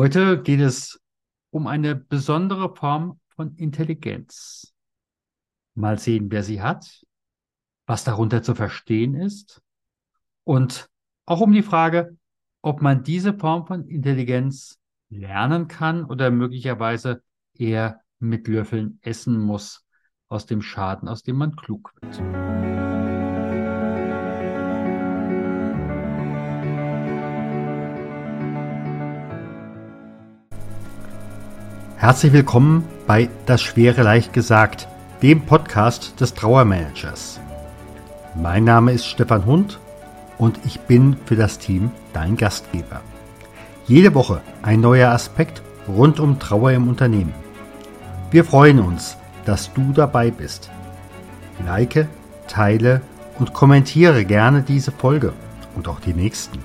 Heute 0.00 0.40
geht 0.40 0.60
es 0.60 1.00
um 1.50 1.66
eine 1.66 1.96
besondere 1.96 2.72
Form 2.76 3.18
von 3.34 3.56
Intelligenz. 3.56 4.72
Mal 5.74 5.98
sehen, 5.98 6.30
wer 6.30 6.44
sie 6.44 6.62
hat, 6.62 7.04
was 7.84 8.04
darunter 8.04 8.44
zu 8.44 8.54
verstehen 8.54 9.16
ist 9.16 9.60
und 10.44 10.88
auch 11.26 11.40
um 11.40 11.50
die 11.50 11.64
Frage, 11.64 12.16
ob 12.62 12.80
man 12.80 13.02
diese 13.02 13.34
Form 13.34 13.66
von 13.66 13.88
Intelligenz 13.88 14.78
lernen 15.08 15.66
kann 15.66 16.04
oder 16.04 16.30
möglicherweise 16.30 17.24
eher 17.52 18.00
mit 18.20 18.46
Löffeln 18.46 19.00
essen 19.02 19.36
muss 19.36 19.84
aus 20.28 20.46
dem 20.46 20.62
Schaden, 20.62 21.08
aus 21.08 21.24
dem 21.24 21.38
man 21.38 21.56
klug 21.56 21.92
wird. 22.00 22.87
Herzlich 32.00 32.32
willkommen 32.32 32.84
bei 33.08 33.28
Das 33.46 33.60
Schwere 33.60 34.04
leicht 34.04 34.32
gesagt, 34.32 34.86
dem 35.20 35.40
Podcast 35.46 36.20
des 36.20 36.32
Trauermanagers. 36.32 37.40
Mein 38.36 38.62
Name 38.62 38.92
ist 38.92 39.04
Stefan 39.04 39.44
Hund 39.46 39.80
und 40.38 40.60
ich 40.64 40.78
bin 40.78 41.16
für 41.24 41.34
das 41.34 41.58
Team 41.58 41.90
dein 42.12 42.36
Gastgeber. 42.36 43.00
Jede 43.88 44.14
Woche 44.14 44.42
ein 44.62 44.80
neuer 44.80 45.10
Aspekt 45.10 45.60
rund 45.88 46.20
um 46.20 46.38
Trauer 46.38 46.70
im 46.70 46.86
Unternehmen. 46.86 47.34
Wir 48.30 48.44
freuen 48.44 48.78
uns, 48.78 49.16
dass 49.44 49.74
du 49.74 49.92
dabei 49.92 50.30
bist. 50.30 50.70
Like, 51.66 52.06
teile 52.46 53.00
und 53.40 53.54
kommentiere 53.54 54.24
gerne 54.24 54.62
diese 54.62 54.92
Folge 54.92 55.32
und 55.74 55.88
auch 55.88 55.98
die 55.98 56.14
nächsten. 56.14 56.60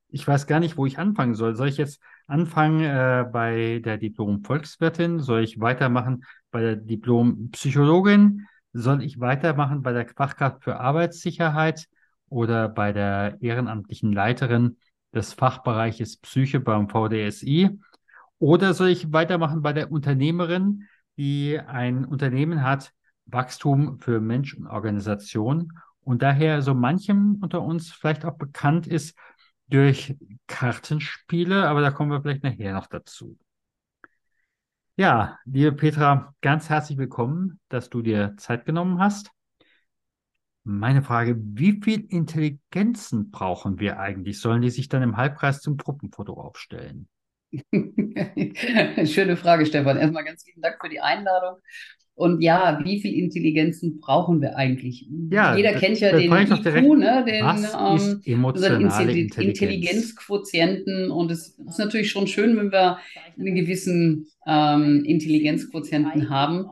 ich 0.08 0.28
weiß 0.28 0.48
gar 0.48 0.60
nicht, 0.60 0.78
wo 0.78 0.88
ich 0.88 0.98
anfangen 0.98 1.36
soll. 1.36 1.56
Soll 1.56 1.68
ich 1.68 1.78
jetzt 1.78 2.02
anfangen 2.28 2.82
äh, 2.82 3.26
bei 3.32 3.82
der 3.84 3.98
Diplom-Volkswirtin? 3.98 5.20
Soll 5.20 5.44
ich 5.44 5.60
weitermachen 5.60 6.24
bei 6.52 6.62
der 6.62 6.76
Diplom-Psychologin? 6.76 8.48
Soll 8.74 9.04
ich 9.04 9.20
weitermachen 9.20 9.82
bei 9.82 9.94
der 9.94 10.08
Fachkraft 10.08 10.64
für 10.64 10.80
Arbeitssicherheit 10.80 11.88
oder 12.30 12.70
bei 12.70 12.92
der 12.92 13.38
ehrenamtlichen 13.42 14.12
Leiterin 14.12 14.78
des 15.14 15.34
Fachbereiches 15.34 16.18
Psyche 16.18 16.60
beim 16.60 16.90
VDSI? 16.90 17.80
Oder 18.40 18.74
soll 18.74 18.90
ich 18.90 19.14
weitermachen 19.14 19.62
bei 19.62 19.74
der 19.74 19.92
Unternehmerin, 19.92 20.88
die 21.18 21.60
ein 21.60 22.06
Unternehmen 22.06 22.64
hat, 22.64 22.92
Wachstum 23.26 24.00
für 24.00 24.20
Mensch 24.20 24.54
und 24.54 24.68
Organisation 24.68 25.72
und 26.02 26.22
daher 26.22 26.62
so 26.62 26.74
manchem 26.74 27.40
unter 27.42 27.62
uns 27.62 27.92
vielleicht 27.92 28.26
auch 28.26 28.38
bekannt 28.38 28.88
ist 28.88 29.18
durch 29.68 30.16
Kartenspiele, 30.48 31.68
aber 31.68 31.82
da 31.82 31.92
kommen 31.92 32.12
wir 32.12 32.22
vielleicht 32.22 32.44
nachher 32.44 32.74
noch 32.74 32.88
dazu. 32.88 33.38
Ja, 34.98 35.40
liebe 35.46 35.74
Petra, 35.74 36.34
ganz 36.42 36.70
herzlich 36.70 36.98
willkommen, 36.98 37.60
dass 37.70 37.90
du 37.90 38.02
dir 38.02 38.36
Zeit 38.38 38.66
genommen 38.66 39.00
hast. 39.00 39.30
Meine 40.64 41.04
Frage, 41.04 41.36
wie 41.38 41.82
viel 41.84 42.06
Intelligenzen 42.10 43.30
brauchen 43.30 43.80
wir 43.80 44.00
eigentlich? 44.00 44.40
Sollen 44.40 44.62
die 44.62 44.70
sich 44.70 44.88
dann 44.88 45.04
im 45.04 45.18
Halbkreis 45.18 45.62
zum 45.62 45.78
Gruppenfoto 45.78 46.34
aufstellen? 46.34 47.08
Schöne 47.52 49.38
Frage, 49.38 49.66
Stefan. 49.66 49.98
Erstmal 49.98 50.24
ganz 50.24 50.44
vielen 50.44 50.62
Dank 50.62 50.78
für 50.82 50.90
die 50.90 51.02
Einladung. 51.02 51.58
Und 52.16 52.42
ja, 52.42 52.80
wie 52.86 53.02
viel 53.02 53.14
Intelligenzen 53.14 54.00
brauchen 54.00 54.42
wir 54.42 54.56
eigentlich? 54.56 55.06
Ja, 55.32 55.56
Jeder 55.58 55.74
kennt 55.74 56.00
ja 56.00 56.18
den 56.18 56.32
IQ, 56.32 56.98
ne, 56.98 57.26
den 57.28 57.44
was 57.44 57.74
ähm, 57.74 58.22
emotionale 58.24 58.82
Intelligenz? 58.82 59.38
Intelligenzquotienten. 59.38 61.12
Und 61.12 61.30
es 61.30 61.60
ist 61.68 61.78
natürlich 61.78 62.10
schon 62.10 62.28
schön, 62.28 62.56
wenn 62.56 62.72
wir 62.72 63.00
einen 63.38 63.56
gewissen 63.56 64.28
ähm, 64.48 65.04
Intelligenzquotienten 65.04 66.30
haben. 66.30 66.66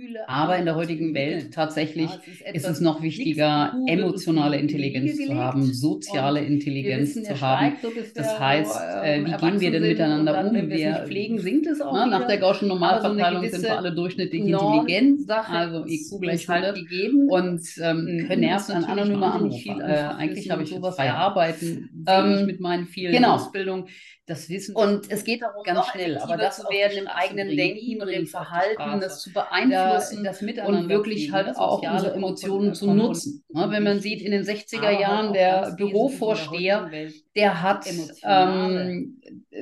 Gefühle. 0.00 0.28
Aber 0.28 0.56
in 0.56 0.64
der 0.64 0.74
heutigen 0.76 1.14
Welt 1.14 1.52
tatsächlich 1.52 2.10
ja, 2.10 2.20
es 2.44 2.64
ist, 2.64 2.70
es 2.70 2.80
noch 2.80 3.02
wichtiger, 3.02 3.74
emotionale 3.86 4.56
Intelligenz 4.56 5.16
zu 5.16 5.34
haben, 5.34 5.72
soziale 5.72 6.40
Intelligenz 6.40 7.14
zu 7.14 7.40
haben. 7.40 7.74
Das 8.14 8.38
heißt, 8.38 8.80
äh, 9.02 9.24
wie 9.24 9.32
gehen 9.32 9.60
wir 9.60 9.70
denn 9.70 9.82
miteinander 9.82 10.44
um? 10.44 10.54
Wenn 10.54 10.70
wir 10.70 11.04
pflegen, 11.06 11.38
sinkt 11.38 11.66
es 11.66 11.80
auch. 11.80 11.92
Na, 11.92 12.06
nach 12.06 12.26
der 12.26 12.38
Gaußschen 12.38 12.68
Normalverteilung 12.68 13.48
sind 13.48 13.62
wir 13.62 13.76
alle 13.76 13.94
durchschnittlich 13.94 14.42
intelligent. 14.44 15.30
Also 15.30 15.84
IQ 15.86 16.20
gleich 16.20 16.48
halt 16.48 16.74
gegeben. 16.74 17.28
Und 17.28 17.60
ähm, 17.80 18.24
können 18.26 18.40
nervt 18.40 18.70
an 18.70 18.84
anonyme 18.84 19.26
Anrufe. 19.26 19.68
Äh, 19.68 20.14
eigentlich 20.16 20.50
habe 20.50 20.62
ich 20.62 20.70
sowas 20.70 20.98
erarbeiten 20.98 22.04
ähm, 22.06 22.46
mit 22.46 22.60
meinen 22.60 22.86
vielen 22.86 23.12
genau. 23.12 23.34
Ausbildungen 23.34 23.86
das 24.30 24.48
Wissen. 24.48 24.74
Und 24.74 25.10
es 25.10 25.24
geht 25.24 25.42
darum, 25.42 25.62
ganz 25.64 25.88
schnell, 25.88 26.16
aber 26.18 26.36
das 26.36 26.60
werden 26.70 26.98
im 26.98 27.08
eigenen 27.08 27.56
Denken 27.56 28.00
und 28.00 28.08
im 28.08 28.26
Verhalten, 28.26 29.00
das 29.00 29.20
zu 29.20 29.32
beeinflussen 29.32 29.89
das 29.94 30.12
und 30.12 30.88
wirklich 30.88 31.32
halt 31.32 31.56
auch 31.56 31.82
unsere 31.82 32.14
Emotionen 32.14 32.74
zu 32.74 32.92
nutzen. 32.92 33.44
Ne, 33.48 33.70
wenn 33.70 33.82
man 33.82 34.00
sieht, 34.00 34.22
in 34.22 34.32
den 34.32 34.44
60er 34.44 34.82
halt 34.82 35.00
Jahren 35.00 35.32
der 35.32 35.74
Bürovorsteher, 35.76 36.90
der 37.36 37.62
hat 37.62 37.86
ähm, 38.22 39.20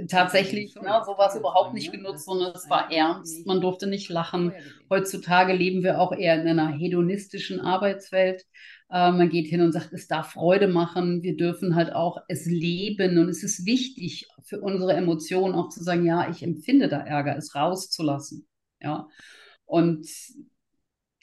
tatsächlich 0.09 0.75
ne, 0.75 1.03
sowas 1.05 1.37
überhaupt 1.37 1.75
nicht 1.75 1.93
genutzt, 1.93 2.27
sondern 2.27 2.53
es 2.55 2.69
war 2.71 2.93
ernst, 2.93 3.47
man 3.47 3.61
durfte 3.61 3.87
nicht 3.87 4.09
lachen. 4.09 4.53
Heutzutage 4.91 5.53
leben 5.53 5.83
wir 5.83 6.01
auch 6.01 6.13
eher 6.13 6.41
in 6.41 6.49
einer 6.49 6.69
hedonistischen 6.69 7.61
Arbeitswelt. 7.61 8.45
Äh, 8.91 9.13
man 9.13 9.29
geht 9.29 9.47
hin 9.47 9.61
und 9.61 9.73
sagt, 9.73 9.93
es 9.93 10.09
darf 10.09 10.33
Freude 10.33 10.69
machen. 10.69 11.23
Wir 11.23 11.37
dürfen 11.37 11.75
halt 11.75 11.93
auch 11.93 12.19
es 12.29 12.47
leben. 12.47 13.19
Und 13.19 13.29
es 13.29 13.43
ist 13.43 13.67
wichtig 13.67 14.29
für 14.45 14.61
unsere 14.61 14.95
Emotionen 14.95 15.55
auch 15.55 15.69
zu 15.69 15.83
sagen, 15.83 16.07
ja, 16.07 16.31
ich 16.31 16.43
empfinde 16.43 16.89
da 16.89 16.99
Ärger, 16.99 17.37
es 17.37 17.55
rauszulassen. 17.55 18.47
Ja. 18.81 19.09
Und 19.69 20.09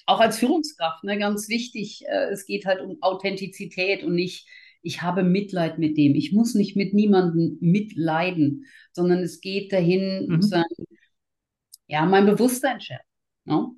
auch 0.06 0.20
als 0.20 0.38
Führungskraft, 0.38 1.04
ne, 1.04 1.18
ganz 1.18 1.50
wichtig, 1.50 2.04
äh, 2.08 2.30
es 2.32 2.46
geht 2.46 2.66
halt 2.66 2.80
um 2.80 2.98
Authentizität 3.02 4.04
und 4.04 4.14
nicht, 4.14 4.48
ich 4.84 5.02
habe 5.02 5.24
Mitleid 5.24 5.80
mit 5.80 5.98
dem. 5.98 6.14
Ich 6.14 6.32
muss 6.32 6.54
nicht 6.54 6.78
mit 6.78 6.94
niemandem 6.94 7.58
mitleiden, 7.60 8.66
sondern 8.92 9.20
es 9.20 9.42
geht 9.42 9.74
dahin, 9.74 10.28
mhm. 10.28 10.42
sagen, 10.44 10.86
ja, 11.88 12.06
mein 12.06 12.28
Bewusstsein 12.28 12.80
schärfen. 12.80 13.06
Ne? 13.46 13.72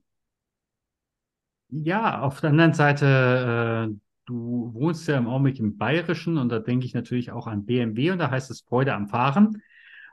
Ja, 1.69 2.21
auf 2.21 2.41
der 2.41 2.49
anderen 2.49 2.73
Seite, 2.73 3.89
äh, 3.89 3.95
du 4.25 4.71
wohnst 4.73 5.07
ja 5.07 5.17
im 5.17 5.27
Augenblick 5.27 5.59
im 5.59 5.77
Bayerischen 5.77 6.37
und 6.37 6.49
da 6.49 6.59
denke 6.59 6.85
ich 6.85 6.93
natürlich 6.93 7.31
auch 7.31 7.47
an 7.47 7.65
BMW 7.65 8.11
und 8.11 8.19
da 8.19 8.29
heißt 8.29 8.51
es 8.51 8.61
Freude 8.61 8.93
am 8.93 9.07
Fahren. 9.07 9.61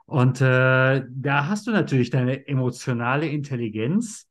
Und 0.07 0.41
äh, 0.41 1.03
da 1.09 1.49
hast 1.49 1.67
du 1.67 1.73
natürlich 1.73 2.11
deine 2.11 2.47
emotionale 2.47 3.27
Intelligenz. 3.27 4.29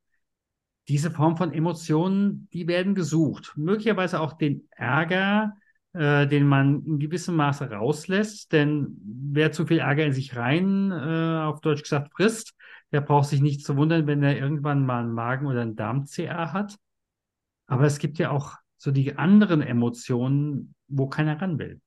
Diese 0.88 1.10
Form 1.10 1.36
von 1.36 1.52
Emotionen, 1.52 2.48
die 2.52 2.68
werden 2.68 2.94
gesucht. 2.94 3.52
Möglicherweise 3.56 4.20
auch 4.20 4.34
den 4.34 4.68
Ärger, 4.70 5.56
äh, 5.94 6.26
den 6.26 6.46
man 6.46 6.84
in 6.84 6.98
gewissem 6.98 7.36
Maße 7.36 7.70
rauslässt. 7.70 8.52
Denn 8.52 8.96
wer 9.32 9.52
zu 9.52 9.66
viel 9.66 9.78
Ärger 9.78 10.04
in 10.04 10.12
sich 10.12 10.36
rein, 10.36 10.90
äh, 10.90 11.44
auf 11.44 11.60
Deutsch 11.60 11.82
gesagt, 11.82 12.12
frisst, 12.14 12.54
der 12.92 13.00
braucht 13.00 13.28
sich 13.28 13.40
nicht 13.40 13.64
zu 13.64 13.76
wundern, 13.76 14.06
wenn 14.06 14.22
er 14.22 14.36
irgendwann 14.36 14.84
mal 14.84 15.00
einen 15.00 15.12
Magen- 15.12 15.46
oder 15.46 15.62
einen 15.62 15.76
Darm-CA 15.76 16.52
hat. 16.52 16.76
Aber 17.66 17.84
es 17.84 17.98
gibt 17.98 18.18
ja 18.18 18.30
auch 18.30 18.54
so 18.76 18.90
die 18.90 19.16
anderen 19.16 19.62
Emotionen, 19.62 20.74
wo 20.88 21.08
keiner 21.08 21.40
ran 21.40 21.58
will. 21.58 21.80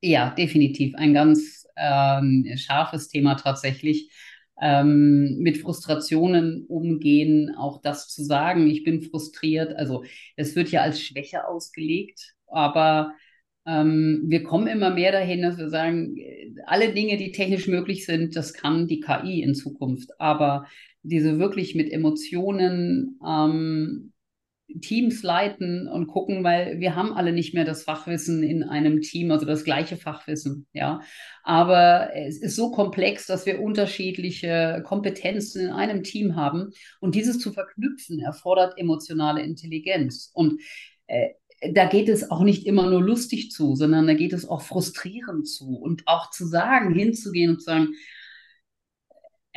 Ja, 0.00 0.30
definitiv. 0.30 0.94
Ein 0.94 1.14
ganz 1.14 1.66
ein 1.74 2.56
scharfes 2.56 3.08
Thema 3.08 3.34
tatsächlich. 3.34 4.10
Ähm, 4.60 5.38
mit 5.38 5.58
Frustrationen 5.58 6.64
umgehen, 6.66 7.54
auch 7.56 7.80
das 7.82 8.08
zu 8.08 8.24
sagen, 8.24 8.66
ich 8.68 8.84
bin 8.84 9.02
frustriert. 9.02 9.76
Also 9.76 10.04
es 10.36 10.56
wird 10.56 10.70
ja 10.70 10.80
als 10.80 11.00
Schwäche 11.00 11.46
ausgelegt, 11.46 12.34
aber 12.46 13.12
ähm, 13.66 14.24
wir 14.26 14.44
kommen 14.44 14.68
immer 14.68 14.90
mehr 14.90 15.12
dahin, 15.12 15.42
dass 15.42 15.58
wir 15.58 15.68
sagen, 15.68 16.16
alle 16.66 16.94
Dinge, 16.94 17.16
die 17.16 17.32
technisch 17.32 17.66
möglich 17.66 18.06
sind, 18.06 18.36
das 18.36 18.54
kann 18.54 18.86
die 18.86 19.00
KI 19.00 19.42
in 19.42 19.54
Zukunft. 19.54 20.18
Aber 20.20 20.66
diese 21.02 21.38
wirklich 21.38 21.74
mit 21.74 21.92
Emotionen 21.92 23.18
ähm, 23.26 24.12
Teams 24.80 25.22
leiten 25.22 25.88
und 25.88 26.08
gucken, 26.08 26.42
weil 26.42 26.80
wir 26.80 26.96
haben 26.96 27.12
alle 27.12 27.32
nicht 27.32 27.54
mehr 27.54 27.64
das 27.64 27.84
Fachwissen 27.84 28.42
in 28.42 28.64
einem 28.64 29.00
Team, 29.00 29.30
also 29.30 29.46
das 29.46 29.64
gleiche 29.64 29.96
Fachwissen, 29.96 30.66
ja. 30.72 31.00
Aber 31.44 32.10
es 32.14 32.38
ist 32.38 32.56
so 32.56 32.72
komplex, 32.72 33.26
dass 33.26 33.46
wir 33.46 33.60
unterschiedliche 33.60 34.82
Kompetenzen 34.84 35.66
in 35.66 35.70
einem 35.70 36.02
Team 36.02 36.36
haben. 36.36 36.72
Und 37.00 37.14
dieses 37.14 37.38
zu 37.38 37.52
verknüpfen 37.52 38.20
erfordert 38.20 38.76
emotionale 38.76 39.42
Intelligenz. 39.42 40.30
Und 40.34 40.60
äh, 41.06 41.30
da 41.72 41.86
geht 41.86 42.08
es 42.08 42.30
auch 42.30 42.42
nicht 42.42 42.66
immer 42.66 42.90
nur 42.90 43.02
lustig 43.02 43.50
zu, 43.50 43.76
sondern 43.76 44.06
da 44.06 44.14
geht 44.14 44.32
es 44.32 44.46
auch 44.46 44.62
frustrierend 44.62 45.48
zu. 45.48 45.76
Und 45.76 46.02
auch 46.06 46.30
zu 46.30 46.46
sagen, 46.46 46.92
hinzugehen 46.92 47.50
und 47.50 47.58
zu 47.60 47.66
sagen, 47.66 47.94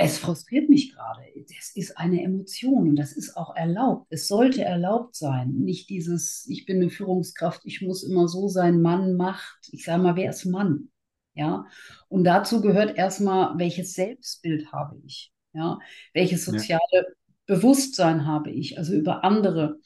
es 0.01 0.17
frustriert 0.17 0.69
mich 0.69 0.93
gerade. 0.93 1.23
Das 1.49 1.75
ist 1.75 1.97
eine 1.97 2.23
Emotion 2.23 2.87
und 2.87 2.95
das 2.95 3.11
ist 3.11 3.35
auch 3.35 3.53
erlaubt. 3.57 4.07
Es 4.09 4.29
sollte 4.29 4.63
erlaubt 4.63 5.13
sein. 5.13 5.51
Nicht 5.51 5.89
dieses, 5.89 6.47
ich 6.47 6.65
bin 6.65 6.77
eine 6.77 6.89
Führungskraft, 6.89 7.61
ich 7.65 7.81
muss 7.81 8.03
immer 8.03 8.29
so 8.29 8.47
sein, 8.47 8.81
Mann 8.81 9.17
macht. 9.17 9.67
Ich 9.73 9.83
sage 9.83 10.01
mal, 10.01 10.15
wer 10.15 10.29
ist 10.29 10.45
Mann? 10.45 10.89
Ja. 11.33 11.65
Und 12.07 12.23
dazu 12.23 12.61
gehört 12.61 12.97
erstmal, 12.97 13.57
welches 13.57 13.93
Selbstbild 13.93 14.71
habe 14.71 15.01
ich? 15.05 15.33
Ja. 15.51 15.79
Welches 16.13 16.45
soziale 16.45 16.79
ja. 16.93 17.03
Bewusstsein 17.49 18.25
habe 18.27 18.51
ich? 18.51 18.77
Also 18.77 18.93
über 18.93 19.23
andere 19.23 19.79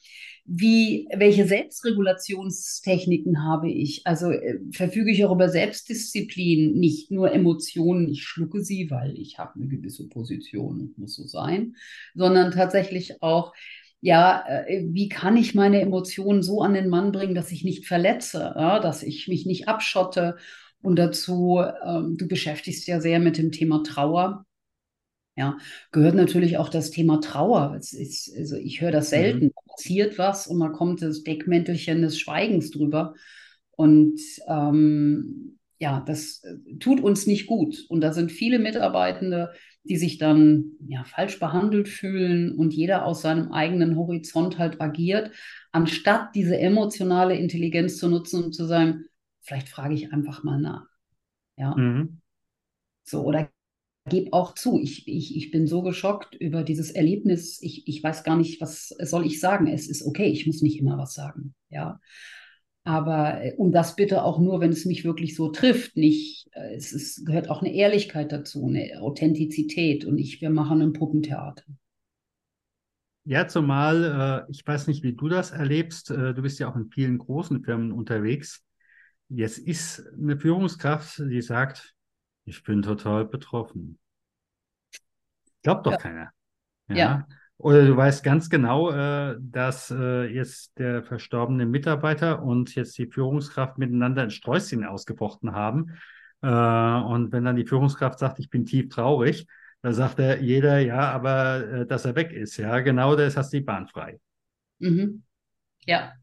wie, 0.46 1.08
welche 1.14 1.46
Selbstregulationstechniken 1.46 3.44
habe 3.44 3.70
ich? 3.70 4.06
Also 4.06 4.30
äh, 4.30 4.58
verfüge 4.72 5.10
ich 5.10 5.24
auch 5.24 5.32
über 5.32 5.48
Selbstdisziplin, 5.48 6.74
nicht 6.78 7.10
nur 7.10 7.32
Emotionen, 7.32 8.10
ich 8.10 8.24
schlucke 8.24 8.60
sie, 8.62 8.90
weil 8.90 9.18
ich 9.18 9.38
habe 9.38 9.54
eine 9.56 9.68
gewisse 9.68 10.06
Position 10.08 10.80
und 10.80 10.98
muss 10.98 11.14
so 11.14 11.26
sein, 11.26 11.76
sondern 12.14 12.52
tatsächlich 12.52 13.22
auch, 13.22 13.54
ja, 14.02 14.44
äh, 14.66 14.84
wie 14.90 15.08
kann 15.08 15.38
ich 15.38 15.54
meine 15.54 15.80
Emotionen 15.80 16.42
so 16.42 16.60
an 16.60 16.74
den 16.74 16.90
Mann 16.90 17.10
bringen, 17.10 17.34
dass 17.34 17.50
ich 17.50 17.64
nicht 17.64 17.86
verletze, 17.86 18.52
ja, 18.54 18.80
dass 18.80 19.02
ich 19.02 19.28
mich 19.28 19.46
nicht 19.46 19.66
abschotte. 19.66 20.36
Und 20.82 20.96
dazu, 20.96 21.62
ähm, 21.86 22.18
du 22.18 22.28
beschäftigst 22.28 22.86
ja 22.86 23.00
sehr 23.00 23.18
mit 23.18 23.38
dem 23.38 23.50
Thema 23.50 23.82
Trauer. 23.82 24.44
Ja, 25.36 25.58
gehört 25.90 26.14
natürlich 26.14 26.58
auch 26.58 26.68
das 26.68 26.90
Thema 26.90 27.20
Trauer. 27.20 27.76
Ist, 27.76 28.32
also 28.36 28.56
ich 28.56 28.80
höre 28.80 28.92
das 28.92 29.10
selten. 29.10 29.46
Mhm. 29.46 29.52
Passiert 29.68 30.18
was 30.18 30.46
und 30.46 30.60
da 30.60 30.68
kommt 30.68 31.02
das 31.02 31.24
Deckmäntelchen 31.24 32.02
des 32.02 32.18
Schweigens 32.18 32.70
drüber. 32.70 33.14
Und 33.72 34.20
ähm, 34.46 35.58
ja, 35.78 36.00
das 36.06 36.42
äh, 36.44 36.76
tut 36.78 37.00
uns 37.00 37.26
nicht 37.26 37.46
gut. 37.46 37.84
Und 37.88 38.00
da 38.00 38.12
sind 38.12 38.30
viele 38.30 38.58
Mitarbeitende, 38.58 39.52
die 39.82 39.96
sich 39.96 40.18
dann 40.18 40.72
ja 40.86 41.04
falsch 41.04 41.38
behandelt 41.38 41.88
fühlen 41.88 42.52
und 42.52 42.72
jeder 42.72 43.04
aus 43.04 43.20
seinem 43.22 43.52
eigenen 43.52 43.96
Horizont 43.96 44.58
halt 44.58 44.80
agiert, 44.80 45.32
anstatt 45.72 46.34
diese 46.34 46.58
emotionale 46.58 47.36
Intelligenz 47.36 47.98
zu 47.98 48.08
nutzen 48.08 48.44
und 48.44 48.52
zu 48.54 48.64
sagen, 48.64 49.04
vielleicht 49.42 49.68
frage 49.68 49.94
ich 49.94 50.12
einfach 50.12 50.42
mal 50.42 50.60
nach. 50.60 50.86
Ja. 51.56 51.74
Mhm. 51.76 52.20
So, 53.02 53.22
oder 53.22 53.50
gebe 54.06 54.32
auch 54.32 54.54
zu, 54.54 54.80
ich, 54.80 55.08
ich, 55.08 55.36
ich 55.36 55.50
bin 55.50 55.66
so 55.66 55.82
geschockt 55.82 56.34
über 56.34 56.62
dieses 56.62 56.90
Erlebnis. 56.90 57.58
Ich, 57.62 57.88
ich 57.88 58.02
weiß 58.02 58.22
gar 58.24 58.36
nicht, 58.36 58.60
was 58.60 58.88
soll 59.00 59.26
ich 59.26 59.40
sagen. 59.40 59.66
Es 59.66 59.88
ist 59.88 60.02
okay, 60.04 60.26
ich 60.26 60.46
muss 60.46 60.62
nicht 60.62 60.78
immer 60.78 60.98
was 60.98 61.14
sagen. 61.14 61.54
Ja. 61.70 62.00
Aber 62.84 63.42
äh, 63.42 63.54
und 63.56 63.72
das 63.72 63.96
bitte 63.96 64.22
auch 64.22 64.38
nur, 64.38 64.60
wenn 64.60 64.70
es 64.70 64.84
mich 64.84 65.04
wirklich 65.04 65.34
so 65.34 65.48
trifft. 65.48 65.96
Nicht, 65.96 66.48
äh, 66.52 66.74
es 66.74 66.92
ist, 66.92 67.24
gehört 67.24 67.48
auch 67.48 67.62
eine 67.62 67.72
Ehrlichkeit 67.72 68.30
dazu, 68.30 68.66
eine 68.66 69.00
Authentizität. 69.00 70.04
Und 70.04 70.18
ich, 70.18 70.40
wir 70.42 70.50
machen 70.50 70.82
ein 70.82 70.92
Puppentheater. 70.92 71.64
Ja, 73.24 73.48
zumal, 73.48 74.44
äh, 74.46 74.50
ich 74.52 74.66
weiß 74.66 74.86
nicht, 74.86 75.02
wie 75.02 75.14
du 75.14 75.28
das 75.28 75.50
erlebst. 75.50 76.10
Du 76.10 76.42
bist 76.42 76.58
ja 76.58 76.70
auch 76.70 76.76
in 76.76 76.90
vielen 76.90 77.16
großen 77.16 77.64
Firmen 77.64 77.90
unterwegs. 77.90 78.62
Jetzt 79.30 79.56
ist 79.56 80.06
eine 80.12 80.38
Führungskraft, 80.38 81.18
die 81.18 81.40
sagt, 81.40 81.93
ich 82.44 82.62
bin 82.62 82.82
total 82.82 83.24
betroffen. 83.24 83.98
Glaubt 85.62 85.86
doch 85.86 85.92
ja. 85.92 85.98
keiner. 85.98 86.30
Ja. 86.88 86.96
ja. 86.96 87.26
Oder 87.56 87.86
du 87.86 87.96
weißt 87.96 88.24
ganz 88.24 88.50
genau, 88.50 88.90
äh, 88.90 89.36
dass 89.40 89.90
äh, 89.90 90.24
jetzt 90.24 90.78
der 90.78 91.02
verstorbene 91.02 91.66
Mitarbeiter 91.66 92.42
und 92.42 92.74
jetzt 92.74 92.98
die 92.98 93.06
Führungskraft 93.06 93.78
miteinander 93.78 94.22
ein 94.22 94.30
Sträußchen 94.30 94.84
ausgefochten 94.84 95.52
haben. 95.52 95.96
Äh, 96.42 96.48
und 96.48 97.32
wenn 97.32 97.44
dann 97.44 97.56
die 97.56 97.66
Führungskraft 97.66 98.18
sagt, 98.18 98.40
ich 98.40 98.50
bin 98.50 98.66
tief 98.66 98.88
traurig, 98.88 99.46
dann 99.82 99.94
sagt 99.94 100.18
er 100.18 100.40
jeder, 100.40 100.78
ja, 100.78 101.10
aber 101.10 101.84
dass 101.84 102.06
er 102.06 102.14
weg 102.14 102.32
ist. 102.32 102.56
Ja, 102.56 102.80
genau, 102.80 103.16
das 103.16 103.36
hast 103.36 103.52
du 103.52 103.58
die 103.58 103.64
Bahn 103.64 103.86
frei. 103.86 104.18
Mhm. 104.78 105.22
Ja. 105.84 106.14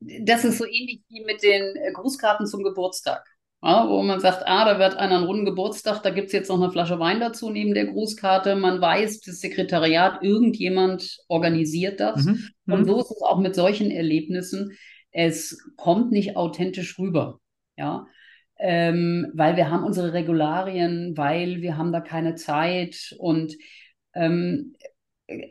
Das 0.00 0.44
ist 0.44 0.58
so 0.58 0.66
ähnlich 0.66 1.02
wie 1.08 1.24
mit 1.24 1.42
den 1.42 1.74
Grußkarten 1.94 2.46
zum 2.46 2.62
Geburtstag. 2.62 3.26
Ja, 3.62 3.88
wo 3.88 4.02
man 4.02 4.20
sagt, 4.20 4.44
ah, 4.46 4.64
da 4.64 4.78
wird 4.78 4.96
einer 4.96 5.16
einen 5.16 5.26
runden 5.26 5.44
Geburtstag, 5.44 6.02
da 6.02 6.08
gibt 6.08 6.28
es 6.28 6.32
jetzt 6.32 6.48
noch 6.48 6.60
eine 6.60 6.72
Flasche 6.72 6.98
Wein 6.98 7.20
dazu 7.20 7.50
neben 7.50 7.74
der 7.74 7.86
Grußkarte. 7.86 8.56
Man 8.56 8.80
weiß, 8.80 9.20
das 9.20 9.40
Sekretariat, 9.40 10.22
irgendjemand 10.22 11.18
organisiert 11.28 12.00
das. 12.00 12.24
Mhm. 12.24 12.48
Und 12.66 12.80
mhm. 12.80 12.84
so 12.86 13.00
ist 13.00 13.10
es 13.10 13.22
auch 13.22 13.38
mit 13.38 13.54
solchen 13.54 13.90
Erlebnissen. 13.90 14.78
Es 15.10 15.58
kommt 15.76 16.10
nicht 16.10 16.36
authentisch 16.36 16.98
rüber. 16.98 17.40
Ja. 17.76 18.06
Ähm, 18.58 19.30
weil 19.34 19.56
wir 19.56 19.70
haben 19.70 19.84
unsere 19.84 20.14
Regularien, 20.14 21.16
weil 21.16 21.60
wir 21.60 21.76
haben 21.76 21.92
da 21.92 22.00
keine 22.00 22.36
Zeit 22.36 23.14
und 23.18 23.56
ähm, 24.14 24.74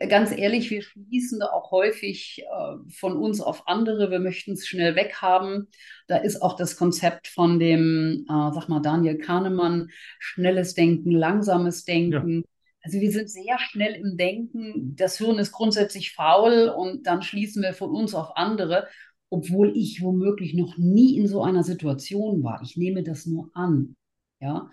ganz 0.08 0.36
ehrlich, 0.36 0.70
wir 0.70 0.82
schließen 0.82 1.40
da 1.40 1.46
auch 1.46 1.70
häufig 1.70 2.42
äh, 2.42 2.90
von 2.90 3.16
uns 3.16 3.40
auf 3.40 3.66
andere. 3.66 4.10
Wir 4.10 4.20
möchten 4.20 4.52
es 4.52 4.66
schnell 4.66 4.94
weghaben. 4.96 5.68
Da 6.06 6.16
ist 6.18 6.42
auch 6.42 6.56
das 6.56 6.76
Konzept 6.76 7.28
von 7.28 7.58
dem, 7.58 8.26
äh, 8.28 8.52
sag 8.52 8.68
mal, 8.68 8.80
Daniel 8.80 9.18
Kahnemann, 9.18 9.90
schnelles 10.18 10.74
Denken, 10.74 11.12
langsames 11.12 11.84
Denken. 11.84 12.36
Ja. 12.36 12.42
Also 12.82 13.00
wir 13.00 13.10
sind 13.10 13.30
sehr 13.30 13.58
schnell 13.58 13.94
im 13.94 14.16
Denken. 14.16 14.96
Das 14.96 15.18
Hirn 15.18 15.38
ist 15.38 15.52
grundsätzlich 15.52 16.12
faul 16.12 16.68
und 16.68 17.06
dann 17.06 17.22
schließen 17.22 17.62
wir 17.62 17.74
von 17.74 17.90
uns 17.90 18.14
auf 18.14 18.36
andere, 18.36 18.88
obwohl 19.28 19.76
ich 19.76 20.02
womöglich 20.02 20.54
noch 20.54 20.76
nie 20.78 21.16
in 21.16 21.26
so 21.26 21.42
einer 21.42 21.62
Situation 21.62 22.42
war. 22.42 22.60
Ich 22.62 22.76
nehme 22.76 23.02
das 23.02 23.26
nur 23.26 23.50
an. 23.54 23.96
Ja. 24.40 24.70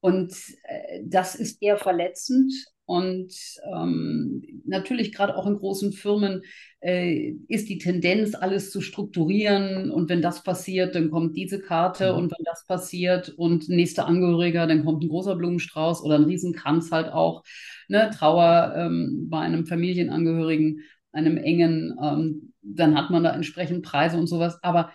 Und 0.00 0.34
äh, 0.64 1.00
das 1.04 1.34
ist 1.34 1.62
eher 1.62 1.78
verletzend 1.78 2.52
und 2.92 3.32
ähm, 3.74 4.42
natürlich 4.66 5.14
gerade 5.14 5.34
auch 5.34 5.46
in 5.46 5.56
großen 5.56 5.94
Firmen 5.94 6.42
äh, 6.80 7.30
ist 7.48 7.70
die 7.70 7.78
Tendenz, 7.78 8.34
alles 8.34 8.70
zu 8.70 8.82
strukturieren. 8.82 9.90
Und 9.90 10.10
wenn 10.10 10.20
das 10.20 10.42
passiert, 10.42 10.94
dann 10.94 11.10
kommt 11.10 11.34
diese 11.34 11.58
Karte. 11.58 12.12
Mhm. 12.12 12.18
Und 12.18 12.32
wenn 12.32 12.44
das 12.44 12.66
passiert 12.66 13.30
und 13.30 13.70
nächster 13.70 14.06
Angehöriger, 14.06 14.66
dann 14.66 14.84
kommt 14.84 15.02
ein 15.02 15.08
großer 15.08 15.36
Blumenstrauß 15.36 16.02
oder 16.02 16.16
ein 16.16 16.24
Riesenkranz 16.24 16.92
halt 16.92 17.08
auch. 17.08 17.44
Ne? 17.88 18.10
Trauer 18.14 18.74
ähm, 18.76 19.28
bei 19.30 19.40
einem 19.40 19.64
Familienangehörigen, 19.64 20.82
einem 21.12 21.38
engen, 21.38 21.96
ähm, 22.02 22.52
dann 22.60 22.94
hat 22.94 23.08
man 23.08 23.24
da 23.24 23.34
entsprechend 23.34 23.86
Preise 23.86 24.18
und 24.18 24.26
sowas. 24.26 24.58
Aber 24.62 24.92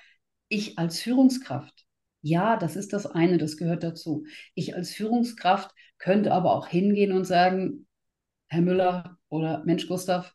ich 0.49 0.77
als 0.77 0.99
Führungskraft, 0.99 1.85
ja, 2.21 2.57
das 2.57 2.75
ist 2.75 2.93
das 2.93 3.07
eine, 3.07 3.39
das 3.39 3.57
gehört 3.57 3.81
dazu. 3.81 4.25
Ich 4.53 4.75
als 4.75 4.91
Führungskraft 4.91 5.71
könnte 5.97 6.31
aber 6.31 6.53
auch 6.55 6.67
hingehen 6.67 7.11
und 7.11 7.25
sagen, 7.25 7.86
Herr 8.47 8.61
Müller 8.61 9.17
oder 9.29 9.63
Mensch 9.65 9.87
Gustav, 9.87 10.33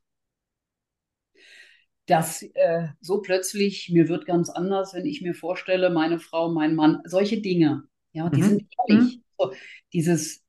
dass 2.07 2.43
äh, 2.43 2.89
so 3.01 3.21
plötzlich, 3.21 3.91
mir 3.91 4.09
wird 4.09 4.27
ganz 4.27 4.51
anders, 4.51 4.95
wenn 4.95 5.07
ich 5.07 5.23
mir 5.23 5.35
vorstelle, 5.35 5.91
meine 5.91 6.19
Frau, 6.19 6.51
mein 6.51 6.75
Mann, 6.75 7.01
solche 7.05 7.41
Dinge, 7.41 7.85
ja, 8.13 8.29
die 8.29 8.43
mhm. 8.43 8.47
sind 8.47 8.67
ehrlich. 8.89 9.17
Mhm. 9.17 9.23
So, 9.39 9.53
dieses, 9.93 10.45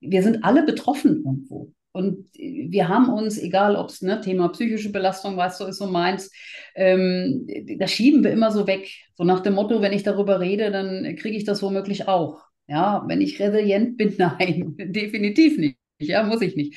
wir 0.00 0.22
sind 0.22 0.44
alle 0.44 0.64
betroffen 0.64 1.24
irgendwo. 1.24 1.72
Und 1.92 2.28
wir 2.34 2.88
haben 2.88 3.08
uns, 3.08 3.38
egal 3.38 3.74
ob 3.74 3.88
es 3.88 4.02
ne, 4.02 4.20
Thema 4.20 4.48
psychische 4.50 4.92
Belastung, 4.92 5.36
weißt 5.36 5.60
du, 5.60 5.64
ist 5.64 5.78
so 5.78 5.86
meins, 5.86 6.30
ähm, 6.74 7.48
das 7.78 7.90
schieben 7.90 8.22
wir 8.22 8.30
immer 8.30 8.52
so 8.52 8.66
weg. 8.66 8.88
So 9.14 9.24
nach 9.24 9.40
dem 9.40 9.54
Motto, 9.54 9.80
wenn 9.80 9.92
ich 9.92 10.02
darüber 10.02 10.38
rede, 10.38 10.70
dann 10.70 11.16
kriege 11.16 11.36
ich 11.36 11.44
das 11.44 11.62
womöglich 11.62 12.06
auch. 12.06 12.42
Ja, 12.68 13.02
wenn 13.08 13.20
ich 13.20 13.40
resilient 13.40 13.96
bin, 13.96 14.14
nein, 14.18 14.74
definitiv 14.78 15.58
nicht. 15.58 15.77
Ja, 15.98 16.22
muss 16.22 16.42
ich 16.42 16.56
nicht. 16.56 16.76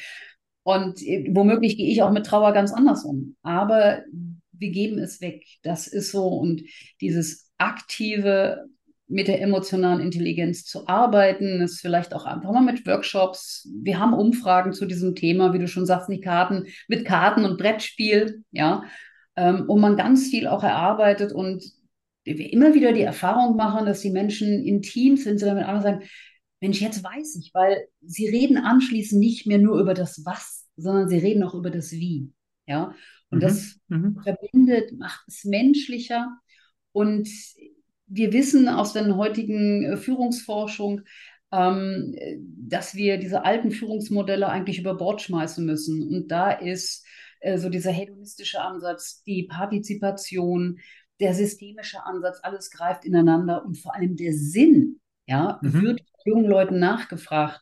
Und 0.64 1.02
äh, 1.02 1.30
womöglich 1.32 1.78
gehe 1.78 1.92
ich 1.92 2.02
auch 2.02 2.12
mit 2.12 2.26
Trauer 2.26 2.54
ganz 2.54 2.72
anders 2.72 3.04
um. 3.04 3.36
Aber 3.42 4.04
wir 4.52 4.72
geben 4.72 5.00
es 5.00 5.22
weg. 5.22 5.44
Das 5.64 5.88
ist 5.88 6.12
so. 6.12 6.28
Und 6.28 6.64
dieses 7.02 7.52
aktive 7.58 8.66
mit 9.08 9.28
der 9.28 9.42
emotionalen 9.42 10.00
Intelligenz 10.00 10.64
zu 10.64 10.88
arbeiten, 10.88 11.62
ist 11.62 11.82
vielleicht 11.82 12.14
auch 12.14 12.26
einfach 12.26 12.52
mal 12.52 12.62
mit 12.62 12.88
Workshops. 12.88 13.70
Wir 13.84 14.00
haben 14.00 14.14
Umfragen 14.14 14.72
zu 14.72 14.86
diesem 14.86 15.16
Thema, 15.16 15.54
wie 15.54 15.60
du 15.60 15.68
schon 15.68 15.86
sagst, 15.86 16.08
nicht 16.08 16.24
Karten, 16.24 16.68
mit 16.88 17.06
Karten 17.06 17.44
und 17.44 17.58
Brettspiel, 17.58 18.44
ja, 18.52 18.84
ähm, 19.36 19.66
wo 19.68 19.78
man 19.78 19.98
ganz 19.98 20.30
viel 20.30 20.48
auch 20.48 20.64
erarbeitet 20.64 21.34
und 21.34 21.62
wir 22.24 22.54
immer 22.54 22.74
wieder 22.74 22.94
die 22.94 23.02
Erfahrung 23.02 23.58
machen, 23.58 23.86
dass 23.86 24.00
die 24.02 24.12
Menschen 24.12 24.64
in 24.64 24.82
Teams, 24.82 25.26
wenn 25.26 25.38
sie 25.38 25.46
damit 25.46 25.66
anderen 25.66 26.04
Mensch, 26.62 26.80
jetzt 26.80 27.04
weiß 27.04 27.36
ich, 27.38 27.54
weil 27.54 27.88
sie 28.02 28.28
reden 28.28 28.58
anschließend 28.58 29.20
nicht 29.20 29.48
mehr 29.48 29.58
nur 29.58 29.80
über 29.80 29.94
das 29.94 30.26
Was, 30.26 30.68
sondern 30.78 31.10
sie 31.10 31.18
reden 31.18 31.44
auch 31.44 31.56
über 31.56 31.72
das 31.72 31.92
Wie. 31.92 32.32
Ja, 32.68 32.94
und 33.32 33.40
mhm. 33.40 33.42
das 33.42 33.80
mhm. 33.88 34.20
verbindet, 34.24 34.98
macht 34.98 35.28
es 35.28 35.44
menschlicher. 35.44 36.38
Und 36.92 37.28
wir 38.06 38.32
wissen 38.32 38.70
aus 38.70 38.94
der 38.94 39.16
heutigen 39.16 39.84
äh, 39.84 39.98
Führungsforschung, 39.98 41.02
ähm, 41.52 42.16
dass 42.46 42.96
wir 42.96 43.18
diese 43.18 43.44
alten 43.44 43.72
Führungsmodelle 43.72 44.48
eigentlich 44.48 44.80
über 44.80 44.96
Bord 44.96 45.22
schmeißen 45.22 45.66
müssen. 45.66 46.08
Und 46.08 46.30
da 46.30 46.52
ist 46.52 47.06
äh, 47.40 47.58
so 47.58 47.70
dieser 47.70 47.92
hedonistische 47.92 48.62
Ansatz, 48.62 49.24
die 49.24 49.44
Partizipation, 49.44 50.80
der 51.20 51.34
systemische 51.34 52.04
Ansatz, 52.06 52.40
alles 52.44 52.70
greift 52.70 53.06
ineinander 53.06 53.66
und 53.66 53.78
vor 53.78 53.96
allem 53.96 54.16
der 54.16 54.34
Sinn, 54.34 55.00
ja, 55.28 55.60
mhm. 55.62 55.82
wird 55.82 56.11
jungen 56.26 56.46
Leuten 56.46 56.80
nachgefragt. 56.80 57.62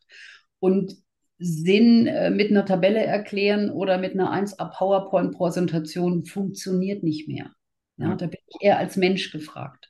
Und 0.59 0.95
Sinn 1.39 2.05
äh, 2.07 2.29
mit 2.29 2.51
einer 2.51 2.65
Tabelle 2.65 3.03
erklären 3.03 3.69
oder 3.69 3.97
mit 3.97 4.13
einer 4.13 4.31
1A 4.33 4.77
PowerPoint-Präsentation 4.77 6.25
funktioniert 6.25 7.01
nicht 7.01 7.29
mehr. 7.29 7.51
Ja, 7.95 8.15
Da 8.15 8.27
bin 8.27 8.39
ich 8.47 8.61
eher 8.61 8.77
als 8.77 8.97
Mensch 8.97 9.31
gefragt. 9.31 9.89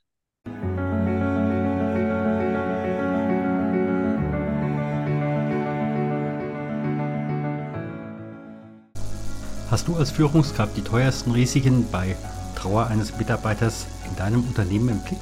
Hast 9.71 9.87
du 9.87 9.95
als 9.95 10.09
Führungskraft 10.09 10.75
die 10.77 10.81
teuersten 10.81 11.31
Risiken 11.31 11.85
bei 11.91 12.15
Trauer 12.55 12.87
eines 12.87 13.17
Mitarbeiters 13.17 13.85
in 14.09 14.15
deinem 14.15 14.43
Unternehmen 14.43 14.89
im 14.89 14.99
Blick? 15.03 15.19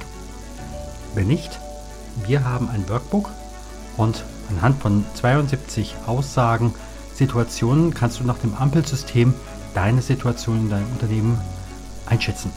Wenn 1.14 1.26
nicht, 1.28 1.58
wir 2.26 2.44
haben 2.44 2.68
ein 2.68 2.88
Workbook 2.88 3.30
und 3.96 4.24
anhand 4.50 4.80
von 4.80 5.04
72 5.14 5.96
Aussagen, 6.06 6.74
Situationen 7.14 7.94
kannst 7.94 8.20
du 8.20 8.24
nach 8.24 8.38
dem 8.38 8.54
Ampelsystem 8.54 9.34
deine 9.74 10.02
Situation 10.02 10.58
in 10.58 10.70
deinem 10.70 10.90
Unternehmen 10.92 11.40
einschätzen. 12.06 12.52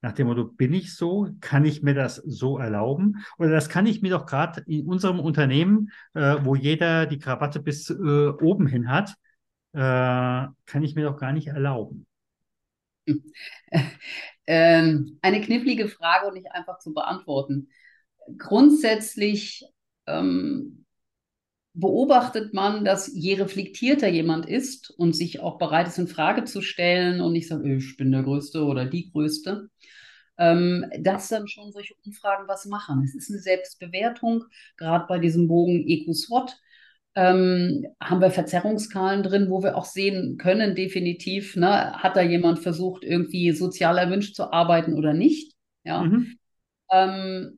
Nach 0.00 0.12
dem 0.12 0.28
Motto, 0.28 0.44
bin 0.44 0.72
ich 0.72 0.94
so? 0.94 1.28
Kann 1.40 1.64
ich 1.64 1.82
mir 1.82 1.94
das 1.94 2.16
so 2.16 2.58
erlauben? 2.58 3.16
Oder 3.38 3.50
das 3.50 3.68
kann 3.68 3.86
ich 3.86 4.00
mir 4.00 4.10
doch 4.10 4.26
gerade 4.26 4.62
in 4.66 4.86
unserem 4.86 5.20
Unternehmen, 5.20 5.90
äh, 6.14 6.36
wo 6.42 6.54
jeder 6.54 7.06
die 7.06 7.18
Krawatte 7.18 7.60
bis 7.60 7.90
äh, 7.90 7.94
oben 7.94 8.66
hin 8.66 8.90
hat, 8.90 9.14
äh, 9.72 9.78
kann 9.80 10.82
ich 10.82 10.94
mir 10.94 11.04
doch 11.04 11.18
gar 11.18 11.32
nicht 11.32 11.48
erlauben. 11.48 12.06
Ähm, 14.50 15.18
eine 15.20 15.42
knifflige 15.42 15.88
Frage 15.88 16.26
und 16.26 16.32
nicht 16.32 16.50
einfach 16.52 16.78
zu 16.78 16.94
beantworten. 16.94 17.68
Grundsätzlich 18.38 19.62
ähm, 20.08 20.84
beobachtet 21.74 22.54
man, 22.54 22.84
dass 22.84 23.10
je 23.14 23.34
reflektierter 23.34 24.08
jemand 24.08 24.46
ist 24.46 24.90
und 24.90 25.14
sich 25.14 25.40
auch 25.40 25.58
bereit 25.58 25.86
ist, 25.86 25.98
in 25.98 26.08
Frage 26.08 26.44
zu 26.44 26.60
stellen 26.60 27.20
und 27.20 27.32
nicht 27.32 27.48
sagt, 27.48 27.64
ich 27.64 27.96
bin 27.96 28.10
der 28.10 28.24
Größte 28.24 28.64
oder 28.64 28.84
die 28.84 29.10
Größte, 29.10 29.70
ähm, 30.38 30.86
dass 30.98 31.28
dann 31.28 31.46
schon 31.46 31.70
solche 31.70 31.94
Umfragen 32.04 32.48
was 32.48 32.66
machen. 32.66 33.04
Es 33.04 33.14
ist 33.14 33.30
eine 33.30 33.38
Selbstbewertung, 33.38 34.44
gerade 34.76 35.06
bei 35.08 35.18
diesem 35.18 35.46
Bogen 35.46 35.84
EQ-SWOT. 35.86 36.56
Ähm, 37.14 37.86
haben 38.00 38.20
wir 38.20 38.30
Verzerrungskalen 38.30 39.22
drin, 39.22 39.50
wo 39.50 39.62
wir 39.62 39.76
auch 39.76 39.84
sehen 39.84 40.36
können, 40.36 40.74
definitiv, 40.76 41.56
ne, 41.56 41.92
hat 41.94 42.16
da 42.16 42.22
jemand 42.22 42.60
versucht, 42.60 43.02
irgendwie 43.02 43.52
sozial 43.52 43.98
erwünscht 43.98 44.36
zu 44.36 44.52
arbeiten 44.52 44.94
oder 44.94 45.14
nicht. 45.14 45.54
Ja. 45.84 46.02
Mhm. 46.02 46.38
Ähm, 46.92 47.57